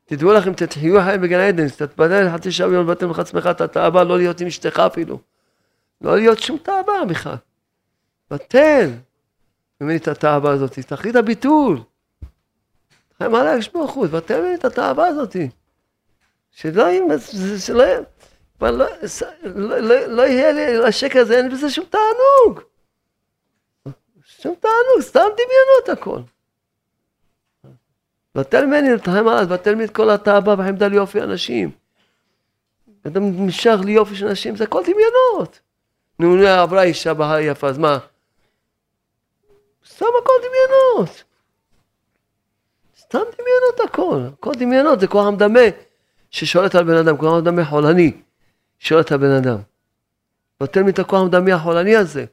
[0.06, 4.04] תדעו לכם, תחיו חיים בגן עדן, תתפלל חצי שעה ביום ובטל לך עצמך את התאווה,
[4.04, 5.20] לא להיות עם אשתך אפילו.
[6.02, 7.36] לא להיות שום תאווה בכלל.
[8.32, 8.89] בטל
[9.82, 11.80] ממני את התאווה הזאת, תכלית הביטול.
[13.22, 15.36] חיים עלי הקדוש ברוך הוא, תבטל ממני את התאווה הזאת.
[16.51, 17.01] שלא יהיה,
[18.61, 22.61] לא, לא, לא, לא יהיה לי לשקר הזה, אין בזה שום תענוג.
[24.26, 26.19] שום תענוג, סתם דמיונות הכל.
[28.36, 31.72] בטל ממני, לתחם עליו, בטל ממני את כל התאווה והחמדה ליופי אנשים.
[33.07, 35.59] אדם נמשך ליופי של אנשים, זה הכל דמיונות.
[36.19, 37.99] נו, נו, עברה אישה בהר יפה, אז מה?
[39.88, 41.24] סתם הכל דמיונות.
[43.12, 45.59] סתם דמיונות הכל, הכל דמיונות, זה כוח המדמה
[46.30, 48.12] ששולט על בן אדם, כוח המדמה חולני,
[48.80, 49.57] שולט על בן אדם.
[50.62, 52.26] נותן לי את הכוח המדמה החולני הזה.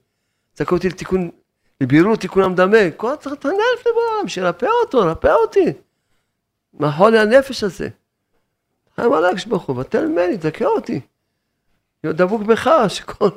[0.57, 1.31] זכה אותי לתיקון,
[1.81, 5.73] לבירור תיקון המדמה, כל צריך להתענה לפני בן אדם, שירפא אותו, רפא אותי.
[6.73, 7.89] מהחולי הנפש הזה.
[8.97, 11.01] חיים עליי כשברוך הוא, בטל ממני, תזכה אותי.
[12.05, 13.29] להיות דבוק בך, שכל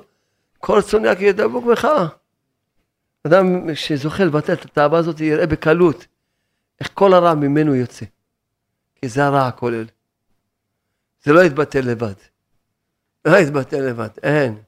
[0.60, 1.88] כל רצון רק יהיה דבוק בך.
[3.28, 6.06] אדם שזוכה לבטל את התאווה הזאת יראה בקלות
[6.82, 8.06] איך כל הרע ממנו יוצא.
[8.96, 9.86] כי זה הרע הכולל.
[11.24, 12.14] זה לא יתבטל לבד.
[13.26, 14.62] לא יתבטל לבד, אין.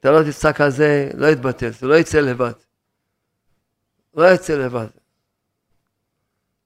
[0.00, 2.52] אתה לא תצעק על זה, לא יתבטל, זה לא יצא לבד.
[4.14, 4.86] לא יצא לבד.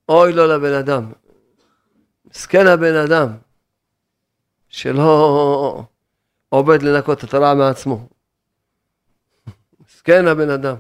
[0.08, 1.12] אוי לו לבן אדם.
[2.24, 3.28] מסכן הבן אדם
[4.68, 5.84] שלא
[6.48, 8.08] עובד לנקות את הרע מעצמו.
[9.86, 10.76] מסכן הבן אדם.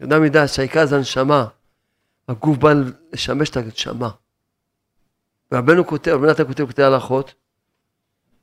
[0.00, 1.46] שאדם ידע שהעיקר זה הנשמה,
[2.28, 2.72] הגוף בא
[3.12, 4.10] לשמש את הנשמה.
[5.52, 7.34] ורבנו כותב, רבי נתן כותב כותב הלכות,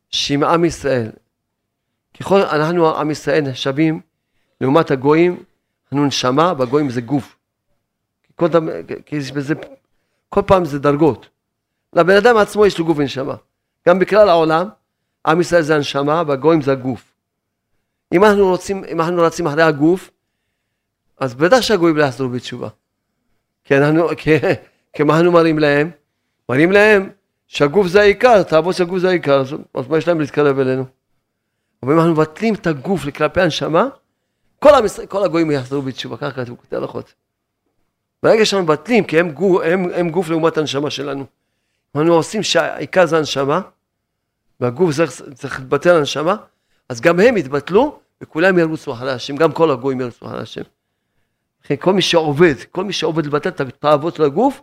[0.09, 1.11] שעם עם ישראל,
[2.19, 4.01] ככל אנחנו עם ישראל נחשבים
[4.61, 5.43] לעומת הגויים,
[5.85, 7.35] אנחנו נשמה, והגויים זה גוף.
[8.35, 8.69] כל, דם,
[9.35, 9.53] בזה,
[10.29, 11.29] כל פעם זה דרגות.
[11.93, 13.35] לבן אדם עצמו יש לו גוף ונשמה.
[13.87, 14.69] גם בכלל העולם,
[15.27, 17.13] עם ישראל זה הנשמה והגויים זה הגוף.
[18.13, 20.09] אם אנחנו רוצים, אם אנחנו רצים אחרי הגוף,
[21.17, 22.69] אז בטח שהגויים לא יחזרו בתשובה.
[23.63, 24.31] כי אנחנו, כי,
[24.93, 25.91] כי מה אנחנו מראים להם?
[26.49, 27.09] מראים להם
[27.47, 30.85] שהגוף זה העיקר, תאוות של הגוף זה העיקר, אז, אז מה יש להם להתקרב אלינו?
[31.83, 33.87] אבל אם אנחנו מבטלים את הגוף לכלפי הנשמה,
[34.59, 34.99] כל, המס...
[34.99, 37.13] כל הגויים יחזרו בתשובה, ככה כתוב, כותב הלכות.
[38.23, 41.25] ברגע שאנחנו מבטלים, כי הם גוף, הם, הם גוף לעומת הנשמה שלנו.
[41.95, 43.61] אנחנו עושים שהעיקר זה הנשמה,
[44.59, 46.35] והגוף צריך, צריך להתבטל הנשמה,
[46.89, 50.61] אז גם הם יתבטלו, וכולם ירוצו אחרי השם, גם כל הגויים ירוצו אחרי השם.
[51.67, 54.61] לכן כל מי שעובד, כל מי שעובד לבטל את התאוות של הגוף,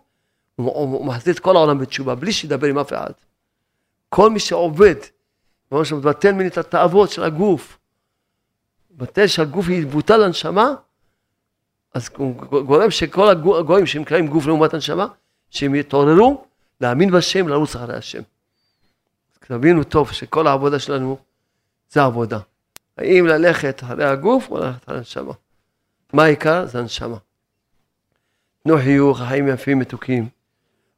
[0.57, 3.11] הוא, הוא, הוא מחזיר את כל העולם בתשובה, בלי שידבר עם אף אחד.
[4.09, 4.94] כל מי שעובד,
[5.72, 7.78] ממש מבטל ממני את התאוות של הגוף,
[8.90, 10.74] מבטל שהגוף יבוטל לנשמה,
[11.94, 15.07] אז הוא גורם שכל הגויים שנקראים גוף לעומת הנשמה,
[15.50, 16.44] שהם יתעוררו
[16.80, 18.22] להאמין בשם, לרוץ אחרי השם.
[19.40, 21.18] תבינו טוב שכל העבודה שלנו
[21.90, 22.38] זה עבודה.
[22.98, 25.32] האם ללכת אחרי הגוף או ללכת אחרי הנשמה.
[26.14, 26.66] מה העיקר?
[26.66, 27.16] זה הנשמה.
[28.64, 30.28] תנו חיוך, החיים יפים מתוקים.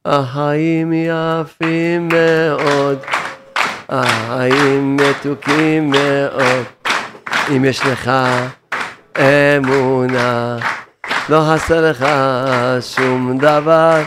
[0.05, 2.99] החיים יפים מאוד,
[3.89, 6.65] החיים מתוקים מאוד.
[7.55, 8.11] אם יש לך
[9.19, 10.57] אמונה,
[11.29, 12.05] לא חסר לך
[12.81, 14.01] שום דבר.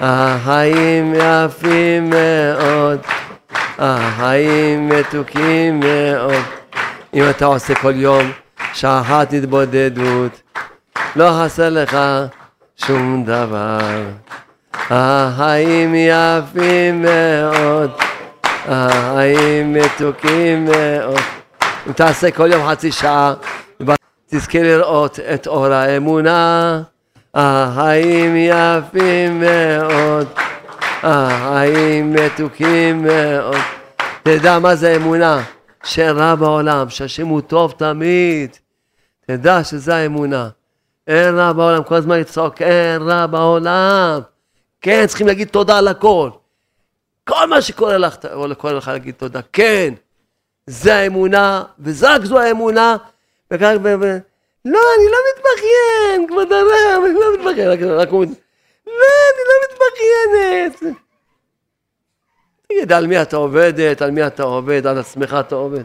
[0.00, 3.00] החיים יפים מאוד,
[3.78, 6.44] החיים מתוקים מאוד.
[7.14, 8.30] אם אתה עושה כל יום
[8.72, 10.42] שעה אחת התבודדות,
[11.16, 11.98] לא חסר לך
[12.76, 13.78] שום דבר.
[14.90, 17.90] החיים יפים מאוד,
[18.68, 21.20] החיים מתוקים מאוד.
[21.86, 23.34] אם תעשה כל יום חצי שעה,
[24.30, 26.82] תזכה לראות את אור האמונה.
[27.34, 30.26] החיים יפים מאוד,
[31.02, 33.56] החיים מתוקים מאוד.
[34.22, 35.40] תדע מה זה אמונה,
[35.84, 38.56] שאין רע בעולם, שהשם הוא טוב תמיד.
[39.26, 40.48] תדע שזה האמונה.
[41.06, 44.20] אין רע בעולם, כל הזמן לצעוק, אין רע בעולם.
[44.80, 46.30] כן, צריכים להגיד תודה על הכל.
[47.28, 48.16] כל מה שקורה לך,
[48.58, 49.40] קורה לך להגיד תודה.
[49.52, 49.94] כן,
[50.66, 52.96] זה האמונה, ורק זו האמונה,
[53.50, 53.72] וכך,
[54.64, 58.24] לא, אני לא מתבכיין, כבוד הרב, אני לא מתבכיין, רק, הוא...
[58.86, 58.92] לא,
[59.30, 60.96] אני לא מתבכיינת.
[62.70, 65.82] תגיד, על מי אתה עובדת, על מי אתה עובד, על עצמך אתה עובד.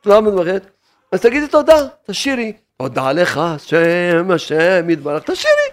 [0.00, 0.66] אתה לא מתבכיינת?
[1.12, 2.52] אז תגידי תודה, תשירי.
[2.78, 5.68] תודה לך, השם, השם יתברך, תשירי.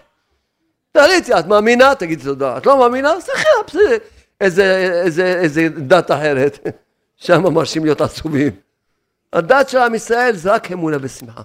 [0.92, 1.96] תעליצי, את מאמינה?
[1.96, 2.58] תגידי תודה.
[2.58, 3.22] את לא מאמינה?
[3.22, 3.50] סליחה.
[4.42, 6.60] איזה, איזה, איזה דת אחרת.
[7.26, 8.52] שם מרשים להיות עצובים.
[9.34, 11.42] הדת של עם ישראל זה רק אמונה ושמחה.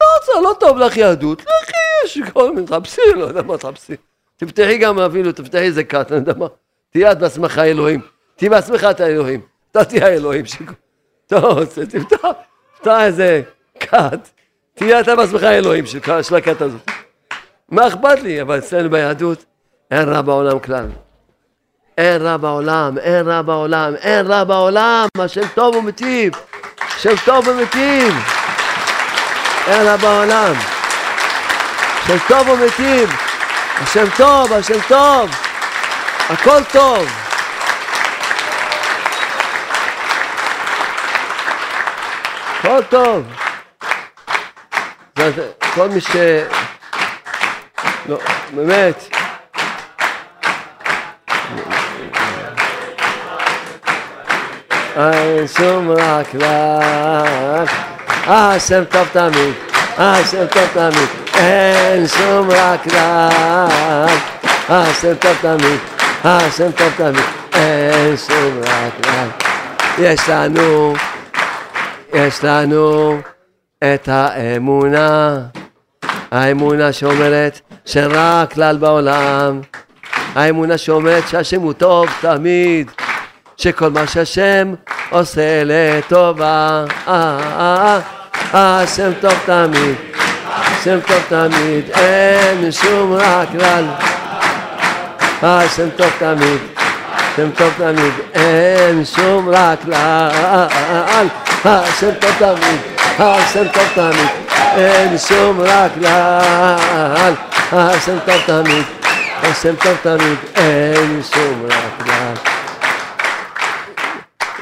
[0.00, 1.72] לא רוצה, לא טוב לך יהדות, לכי,
[2.04, 3.96] יש כל מיני, תחפשי, לא יודע מה תחפשי.
[4.36, 6.46] תפתחי גם אפילו, תפתחי איזה כת, אני יודע מה.
[6.90, 8.00] תהיה את בעצמך אלוהים.
[8.36, 9.40] תהיה בעצמך את האלוהים.
[9.70, 10.46] אתה תהיה האלוהים
[11.86, 12.28] תפתח,
[12.74, 13.42] תפתח איזה
[13.80, 14.28] כת.
[14.74, 16.90] תהיה אתה בעצמך האלוהים של הכת הזאת.
[17.68, 18.42] מה אכפת לי?
[18.42, 19.44] אבל אצלנו ביהדות
[19.90, 20.86] אין רע בעולם כלל.
[21.98, 26.32] אין רע בעולם, אין רע בעולם, אין רע בעולם, השם טוב ומטיב.
[26.80, 28.14] השם טוב ומטיב.
[29.66, 30.54] אין רע בעולם.
[32.02, 33.10] השם טוב ומיטיב.
[33.82, 35.49] השם טוב, השם טוב.
[36.30, 37.08] הכל טוב.
[42.58, 43.24] הכל טוב.
[45.74, 46.16] כל מי ש...
[48.06, 48.18] לא,
[48.54, 49.16] באמת.
[54.96, 57.70] אין שום רק רק
[58.26, 59.54] השם טוב תמיד,
[59.98, 64.20] השם טוב תמיד, אין שום רק רק,
[64.68, 65.78] השם טוב תמיד,
[66.24, 69.44] השם טוב תמיד, אין שום רק רק.
[69.98, 70.94] יש לנו,
[72.12, 73.16] יש לנו
[73.78, 75.38] את האמונה,
[76.30, 79.60] האמונה שאומרת שרע כלל בעולם,
[80.34, 82.90] האמונה שאומרת שהשם הוא טוב תמיד,
[83.56, 84.74] שכל מה שהשם
[85.10, 86.84] עושה לטובה.
[88.52, 89.94] השם טוב תמיד,
[90.48, 93.84] השם טוב תמיד, אין שום רע כלל.
[95.42, 101.26] השם טוב תמיד, השם טוב תמיד, אין שום רע כלל.
[101.64, 102.80] השם טוב תמיד,
[103.18, 104.28] השם טוב תמיד,
[104.76, 107.34] אין שום רע כלל.
[107.72, 108.84] השם טוב תמיד,
[109.42, 112.34] השם טוב תמיד, אין שום רע כלל.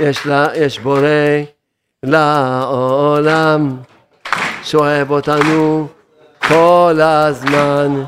[0.01, 1.01] יש לה, יש בורא
[2.03, 3.76] לעולם,
[4.62, 5.89] שאוהב אותנו
[6.49, 8.03] כל הזמן,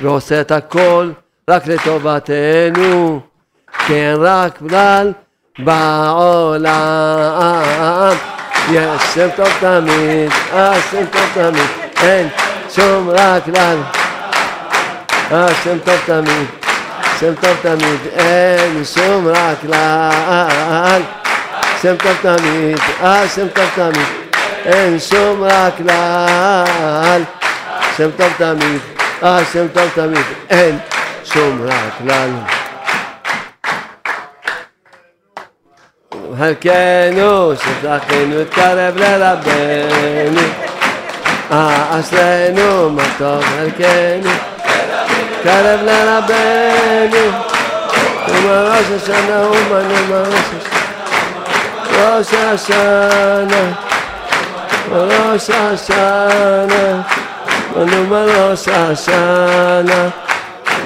[0.00, 1.10] ועושה את הכל
[1.50, 3.20] רק לטובתנו,
[3.86, 5.12] כן רק בגלל
[5.58, 6.72] בעולם.
[8.70, 11.68] יש שם טוב תמיד, השם טוב תמיד,
[12.02, 12.28] אין
[12.74, 13.78] שום רק כלל.
[15.30, 16.46] השם טוב תמיד,
[17.20, 21.02] שם טוב תמיד, אין שום רק כלל.
[21.82, 24.06] שם טוב תמיד, השם טוב תמיד,
[24.64, 27.22] אין שום רק כלל.
[27.96, 28.80] שם טוב תמיד,
[29.22, 30.78] השם טוב תמיד, אין
[31.24, 32.38] שומרת לנו.
[36.38, 40.40] חלקנו שזכינו תקרב לרבנו,
[41.50, 44.30] אשרינו מה טוב חלקנו,
[45.40, 47.38] תקרב לרבנו,
[48.28, 51.02] ומראש השנה ובנו מראש השנה,
[51.92, 53.72] ראש השנה,
[54.90, 57.02] ראש השנה,
[57.74, 60.21] בנו מראש השנה.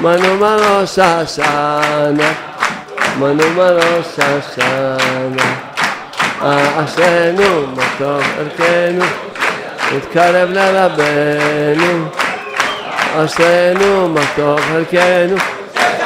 [0.03, 2.29] Mano mano Shashana,
[3.19, 5.67] mano mano Shashana.
[6.79, 9.05] עשינו מה טוב ערכנו,
[9.93, 12.09] נתקרב לרבנו.
[13.19, 15.37] עשינו מה טוב ערכנו,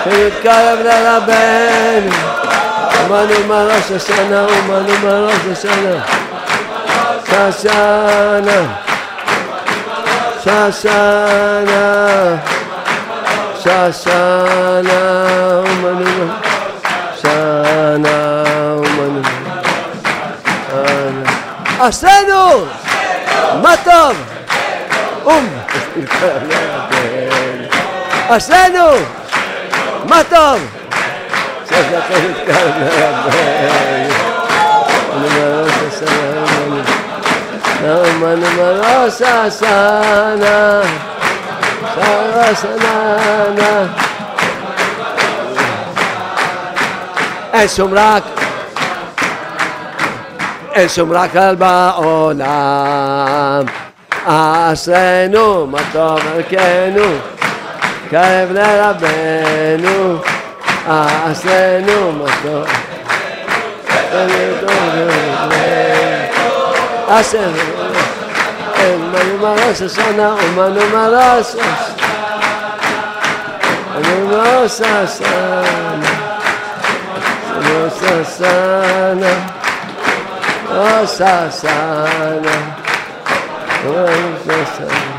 [0.05, 2.13] שנתקרב לרבנו.
[3.07, 6.05] אמרנו מה ראש השנה, אמרנו מה ראש השנה.
[7.27, 8.61] ששנה,
[10.45, 11.81] ששנה.
[13.65, 15.03] شاشانا
[15.61, 16.31] ومن
[17.23, 18.19] شانا
[18.75, 19.23] ومن
[21.81, 22.67] أحسنوا
[23.65, 24.15] مطر.
[25.29, 25.49] أم.
[28.31, 28.97] أحسنوا
[30.05, 30.59] مطر.
[31.71, 33.31] صدق الكلام
[37.81, 41.10] سلام من مراسا سلام
[41.95, 42.69] Σα ευχαριστώ.
[47.63, 48.23] Εσύ, Μπράκ.
[50.73, 51.37] Εσύ, Μπράκ.
[54.27, 56.45] Α, ρέ, νό, Ματώνα.
[58.11, 60.21] Κάρε, ρέ, νό,
[60.89, 60.89] Ματώνα.
[60.89, 61.83] Α, ρέ,
[67.37, 67.90] νό,
[68.81, 71.57] Manumaras Asana, Umanumaras
[73.97, 76.11] Umanumaras Asana,
[77.61, 79.33] Umanumaras Asana,
[80.71, 82.57] Umanumaras Asana,
[83.85, 85.11] Umanumaras Asana,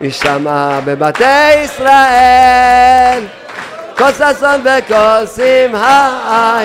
[0.00, 3.22] יישמע בבתי ישראל,
[3.96, 6.58] כל ששון וכל שמחה,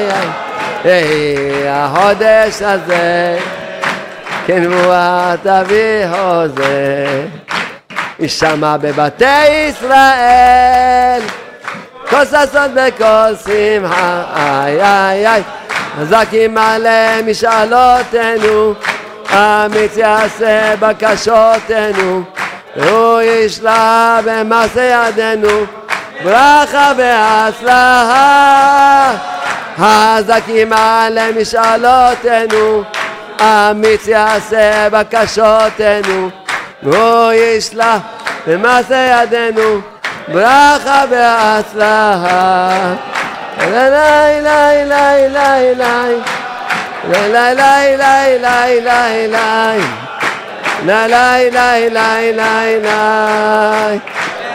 [1.69, 3.39] החודש הזה.
[4.45, 7.25] כן שבועת אבי הוזה.
[8.19, 11.21] יישמע בבתי ישראל.
[12.09, 14.23] כל ששון וכל שמחה.
[14.35, 15.41] איי איי איי.
[15.99, 18.73] חזקים עלי משאלותינו.
[19.33, 22.23] אמיץ יעשה בקשותינו
[22.75, 25.65] והוא ישלח במעשה ידינו
[26.23, 28.23] ברכה והצלחה
[29.77, 32.83] חזקים עלי משאלותינו
[33.43, 36.29] אמיץ יעשה בקשותינו,
[36.83, 37.97] והוא ישלח
[38.47, 39.81] במעשה ידינו,
[40.27, 42.93] ברכה והצלחה.
[43.57, 45.75] לי לי לי לי לי
[47.05, 47.97] לי לי
[48.37, 50.12] לי לי לי
[50.85, 53.99] לי לי לי לי לי לי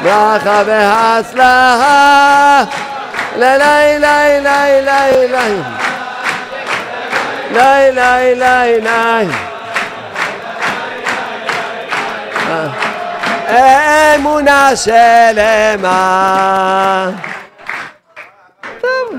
[0.03, 2.65] ברכה והצלחה.
[3.37, 5.63] לי לי לי לי לי לי
[7.51, 9.27] לי, לי, לי, לי.
[14.15, 15.91] אמונה שלמה.
[18.81, 19.19] טוב.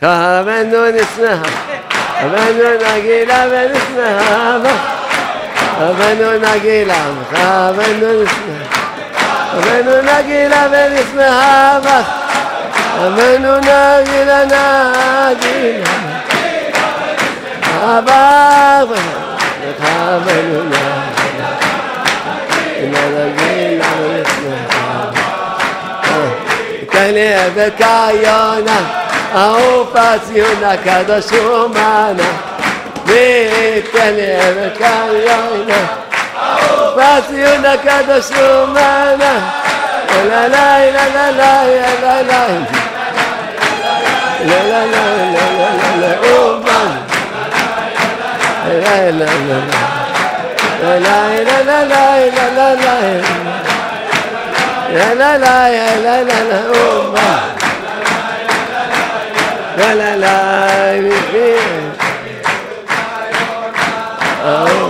[0.00, 1.50] כוונו נשמחה,
[2.20, 4.56] כוונו נגילה ונשמחה,
[5.80, 8.86] רבנו נגילה, רבנו נשמחה,
[9.54, 12.08] רבנו נגילה ונשמחה בך,
[12.98, 15.90] רבנו נגילה נגילה,
[17.82, 18.92] אבך
[19.80, 20.62] ורבנו
[22.92, 25.04] נגילה ונשמחה
[26.90, 28.80] תן לי בקה יונה,
[29.34, 29.94] אהוב
[30.24, 32.53] ציונה, קדוש ומנה
[33.06, 35.86] بيت بكلمك عيونا
[36.96, 39.42] فاتينا كذا سمانا
[40.28, 41.62] لا لا لا لا لا
[42.02, 42.54] لا لا لا
[44.64, 45.20] لا لا لا
[50.90, 53.22] لا لا لا لا لا لا لا
[54.94, 57.40] يا لا لا يا لا لا لا أمة
[59.78, 61.73] لا لا لا
[64.46, 64.83] Oh.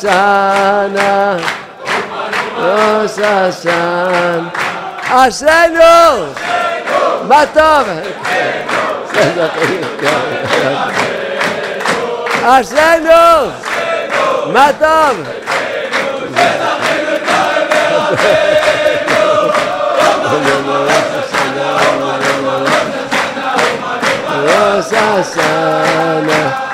[0.00, 1.36] sana
[2.56, 4.50] Rosa sana
[5.12, 6.32] Arsenio
[7.28, 7.86] Matov
[12.44, 13.52] Arsenio
[14.54, 15.16] Matov
[24.46, 26.69] Rosa sana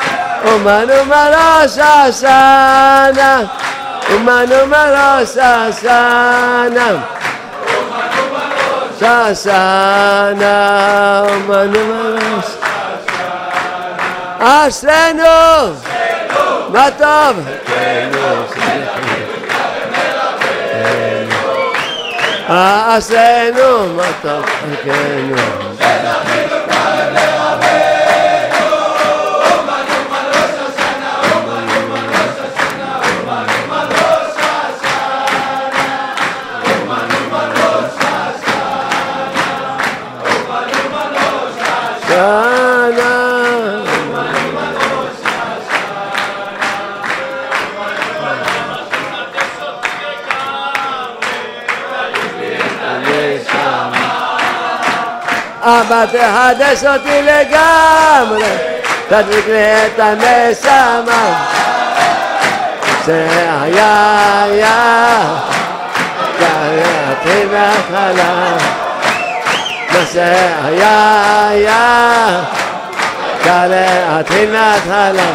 [0.47, 3.51] O mano Umano Marosh Hashanah.
[4.25, 6.97] mano Marosh Hashanah.
[8.99, 10.55] Shashana,
[11.49, 12.53] mano Marosh
[14.39, 15.37] Ashrenu.
[16.71, 17.37] Matov.
[22.49, 23.71] Ashrenu.
[23.99, 24.45] Matov.
[24.63, 25.37] Ashrenu.
[55.69, 58.51] אבא תחדש אותי לגמרי,
[59.09, 61.47] תדליק לי את הנשמה.
[63.05, 63.27] זה
[63.63, 64.37] היה,
[66.39, 68.57] קראתי מההתחלה.
[70.13, 72.41] זה היה, היה,
[73.45, 75.31] קראתי מההתחלה.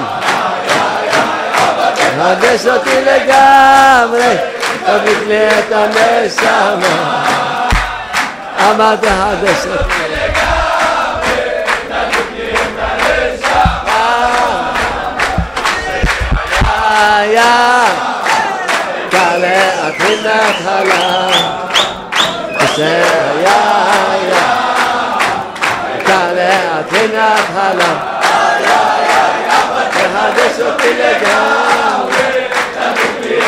[1.94, 4.36] תחדש אותי לגמרי,
[4.86, 7.24] תדליק לי את הנשמה.
[8.58, 10.11] אבא תחדש אותי
[17.42, 17.84] היה
[19.12, 21.32] כלה אתחינת הלם
[22.78, 24.56] היה היה
[26.06, 27.98] כלה אתחינת הלם
[29.92, 32.48] תחדש אותי לגמרי
[32.78, 33.40] אני,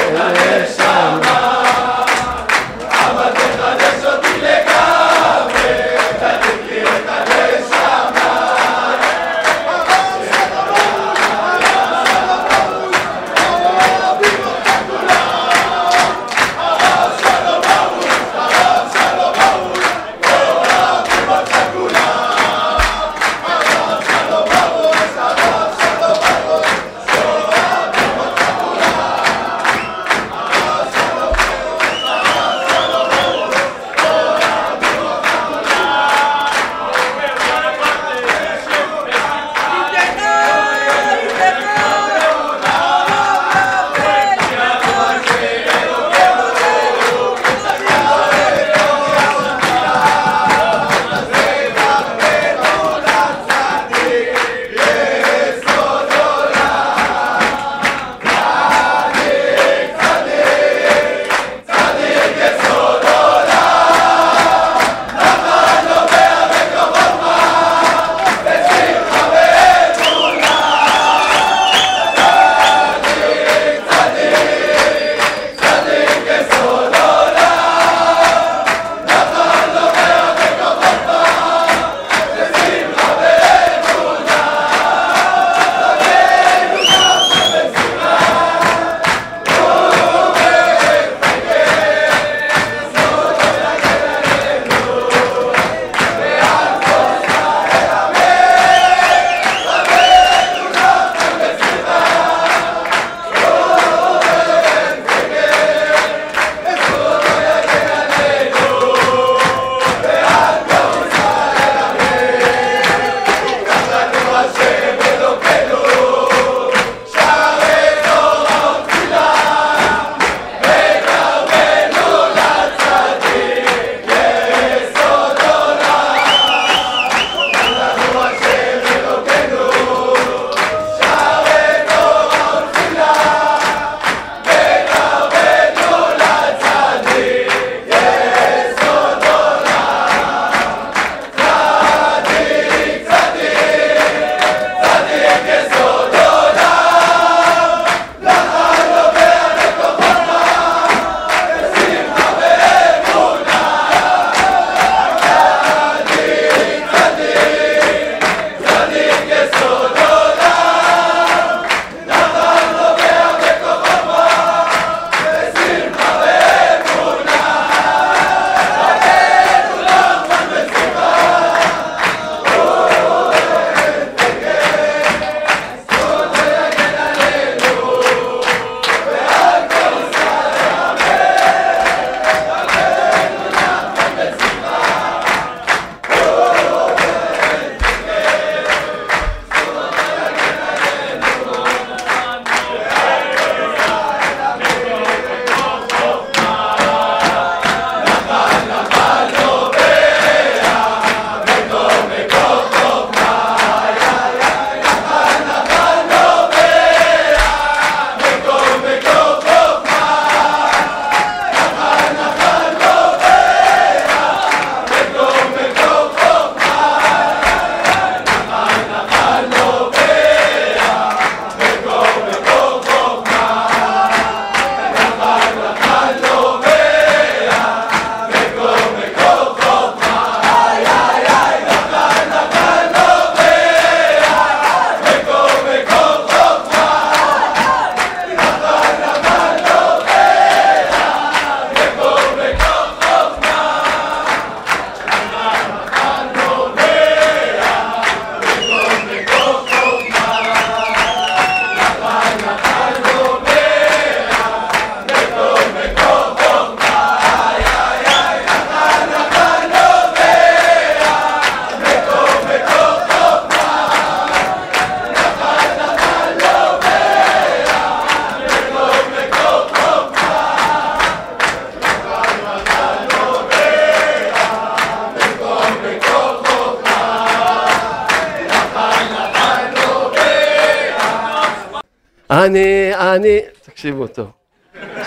[283.15, 284.27] אני, תקשיבו טוב.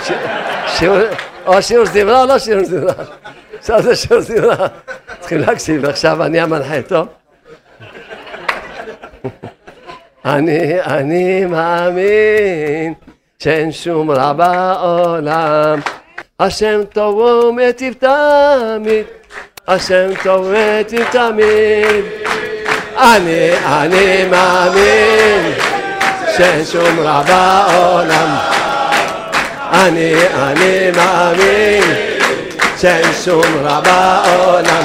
[0.04, 0.10] ש-
[0.66, 0.98] שיעור-
[1.46, 2.92] או שיעור זמרה או לא שיעור זמרה.
[3.58, 4.66] עכשיו זה שיעור זמרה.
[5.20, 7.06] צריכים להקשיב, עכשיו אני המנחה, טוב?
[10.24, 12.94] אני, אני מאמין
[13.38, 15.80] שאין שום רע בעולם.
[16.40, 19.04] השם טוב ומיטיב תמיד,
[19.68, 22.04] השם טוב ומיטיב תמיד.
[22.96, 25.52] אני, אני מאמין
[26.98, 28.36] רע בעולם.
[29.72, 31.82] אני, אני מאמין
[33.64, 34.84] רע בעולם.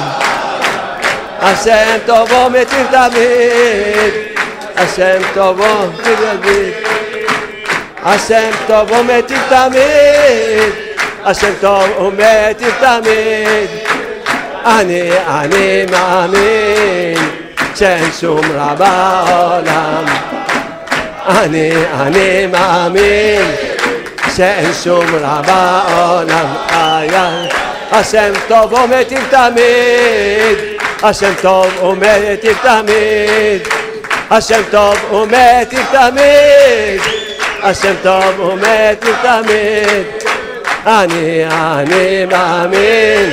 [1.40, 4.14] השם טוב ומיטיב תמיד,
[4.76, 6.72] השם טוב ומיטיב תמיד.
[8.04, 10.72] השם טוב ומיטיב תמיד,
[11.24, 13.68] השם טוב ומיטיב תמיד.
[14.64, 17.18] אני, אני מאמין
[17.74, 20.31] שאין שום רע בעולם.
[21.26, 21.70] אני,
[22.00, 23.54] אני מאמין
[24.36, 26.54] שאין שום רע בעולם.
[26.70, 27.48] איי, איי.
[27.92, 30.58] השם טוב ומיטיב תמיד,
[31.02, 33.68] השם טוב ומיטיב תמיד.
[34.30, 37.00] השם טוב ומיטיב תמיד,
[37.62, 40.06] השם טוב ומיטיב תמיד.
[40.86, 43.30] אני, אני מאמין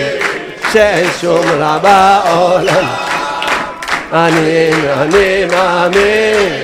[0.74, 2.86] שאין שום רע בעולם.
[4.14, 4.72] אני,
[5.02, 6.64] אני מאמין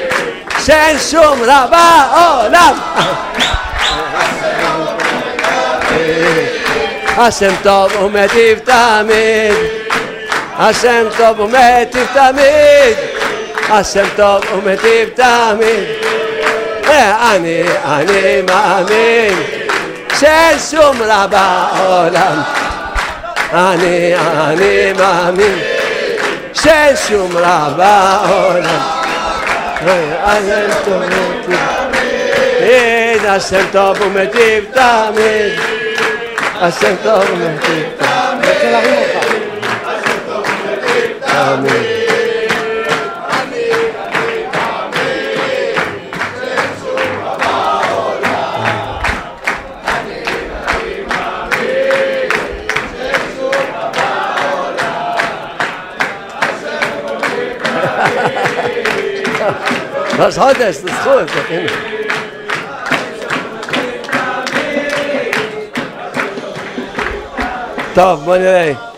[0.66, 2.78] שאין שום רע בעולם.
[7.18, 9.54] השם טוב ומיטיב תמיד,
[10.58, 12.98] השם טוב ומיטיב תמיד,
[13.70, 16.06] השם טוב ומיטיב תמיד.
[17.32, 19.44] אני, אני מאמין
[20.20, 22.42] שאין שום רע בעולם.
[23.54, 25.60] אני, אני מאמין
[26.54, 28.95] שאין שום רע בעולם.
[29.88, 31.54] אה, השם טוב ומיטיב
[32.64, 35.76] תמיד, השם טוב ומיטיב תמיד.
[36.62, 37.86] השם טוב ומיטיב
[41.28, 41.95] אני רוצה
[60.20, 60.38] להרים אותך.
[60.38, 60.38] תמיד.
[60.38, 61.72] ראש חודש, זה זכות, הנה.
[67.94, 68.95] טוב, בוא נראה.